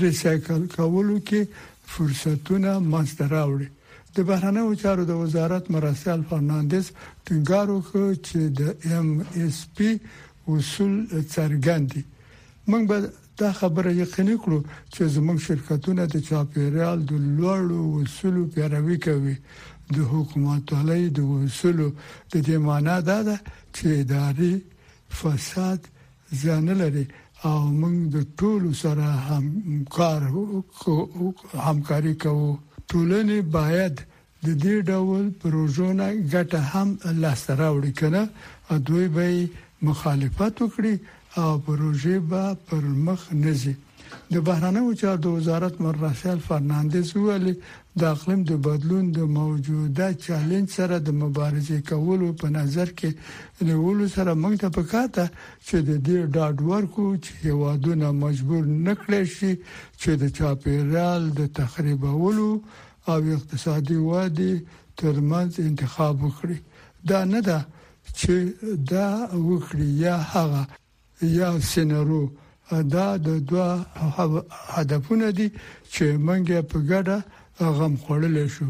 ریسایکل 0.04 0.62
کولو 0.76 1.16
کې 1.28 1.40
فرصتونه 1.96 2.70
مستراوړي 2.92 3.68
د 4.18 4.22
بهرنیو 4.30 4.74
چارو 4.82 5.04
د 5.10 5.14
وزارت 5.24 5.64
مرسل 5.74 6.20
فرناندز 6.30 6.86
ټینګار 7.26 7.66
وکړ 7.72 8.06
چې 8.26 8.38
د 8.58 8.62
ایم 8.90 9.08
اس 9.44 9.58
پی 9.76 9.90
اصول 10.54 10.92
څرګندي 11.34 12.02
موږ 12.70 12.82
به 12.88 12.96
دا 13.42 13.50
خبره 13.60 13.90
یقیني 14.02 14.36
کړو 14.44 14.60
چې 14.92 15.02
زموږ 15.16 15.38
شرکتونه 15.46 16.02
د 16.12 16.26
چاپیریال 16.30 16.98
د 17.10 17.22
لوړو 17.36 17.82
اصولو 18.04 18.42
پیروي 18.54 18.98
کوي 19.08 19.36
د 19.94 20.04
حکومتولۍ 20.12 21.02
د 21.18 21.32
اصولو 21.46 21.88
د 22.32 22.34
دې 22.46 22.56
معنی 22.68 22.98
دا 23.10 23.18
ده 23.28 23.36
چې 23.74 23.84
اداري 24.02 24.54
فساد 25.20 25.80
ځان 26.44 26.66
لري 26.84 27.04
او 27.48 27.58
موږ 27.80 27.98
د 28.14 28.16
ټولو 28.40 28.70
سره 28.82 29.06
همکار 29.32 30.20
همکاري 31.66 32.14
کوو 32.26 32.52
ټولنې 32.90 33.38
باید 33.56 33.94
د 34.44 34.48
دې 34.64 34.76
ډول 34.90 35.24
پروژو 35.42 35.88
نه 36.00 36.06
ګټه 36.34 36.60
هم 36.72 36.88
لاسته 37.22 37.52
راوړي 37.62 37.92
کنه 38.00 38.22
دوی 38.88 39.06
به 39.16 39.24
مخالفت 39.88 40.54
وکړي 40.60 40.94
او 41.42 41.50
پروژې 41.66 42.16
به 42.30 42.42
پر 42.68 42.82
مخ 43.06 43.20
نه 43.44 43.52
ځي 43.60 43.74
د 44.32 44.34
بهرانه 44.46 44.80
چارو 45.00 45.30
وزارت 45.38 45.74
مرسل 45.86 46.38
فرناندز 46.48 47.08
ویل 47.16 47.46
د 48.00 48.02
اقلیم 48.14 48.40
د 48.50 48.52
بدلون 48.66 49.04
د 49.18 49.20
موجوده 49.40 50.06
چیلنج 50.24 50.66
سره 50.78 50.96
د 51.06 51.08
مبارزې 51.22 51.78
کولو 51.90 52.28
په 52.40 52.46
نظر 52.58 52.88
کې 52.98 53.10
نیولو 53.68 54.06
سره 54.16 54.30
موږ 54.42 54.54
ته 54.62 54.68
پکاته 54.76 55.24
چې 55.66 55.76
د 55.88 55.90
دې 56.06 56.18
ډاډ 56.34 56.56
ورکو 56.72 57.04
چې 57.24 57.30
هوادونه 57.50 58.06
مجبور 58.24 58.62
نکړي 58.88 59.22
شي 59.36 59.52
چې 60.00 60.10
د 60.22 60.34
چاپیرال 60.38 61.22
د 61.38 61.50
تخریبولو 61.60 62.50
او 63.12 63.18
اقتصادي 63.36 63.98
وادي 64.10 64.52
ترمنځ 65.00 65.50
انتخاب 65.68 66.14
وکړي 66.26 66.58
دا 67.12 67.20
نه 67.32 67.40
ده 67.48 67.58
چې 68.18 68.34
دا 68.92 69.08
وکړي 69.48 69.86
یا 70.04 70.16
هغه 70.34 70.62
یا 71.40 71.48
سينارو 71.72 72.22
دا 72.94 73.08
د 73.26 73.28
دوه 73.48 73.68
هدفونه 74.76 75.26
دي 75.38 75.48
چې 75.92 76.04
منګه 76.26 76.58
په 76.70 76.78
ګډه 76.90 77.18
هغه 77.60 77.86
مخړل 77.88 78.48
شو 78.56 78.66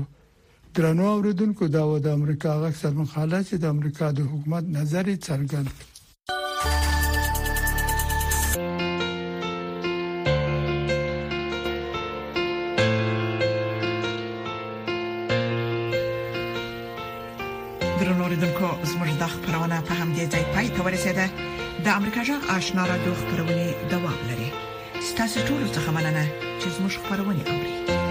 درنو 0.75 1.07
اوریدونکو 1.13 1.65
دا 1.77 1.85
و 1.89 1.99
د 2.05 2.09
امریکا 2.19 2.51
غږ 2.63 2.75
سرمن 2.83 3.07
خاله 3.13 3.39
چې 3.49 3.55
د 3.63 3.65
امریکا 3.75 4.07
د 4.13 4.19
حکومت 4.31 4.65
نظر 4.77 5.05
څرګند 5.27 5.69
درنوریدونکو 18.01 18.67
زموږ 18.93 19.13
د 19.23 19.25
خبرونه 19.35 19.79
په 19.89 19.95
هم 20.01 20.09
دي 20.17 20.25
ځای 20.33 20.45
پای 20.55 20.67
ته 20.75 20.81
ورسیده 20.89 21.27
د 21.85 21.95
امریکا 21.99 22.21
جغ 22.33 22.43
آشنا 22.59 22.83
را 22.93 22.97
دوه 23.05 23.19
خبرونه 23.23 23.63
دوام 23.95 24.19
لري 24.33 24.51
ستاسو 25.11 25.39
ټول 25.49 25.63
څه 25.75 25.81
مننه 25.97 26.27
چې 26.61 26.67
زموږ 26.77 26.93
خبرونه 27.03 27.43
اوري 27.57 28.07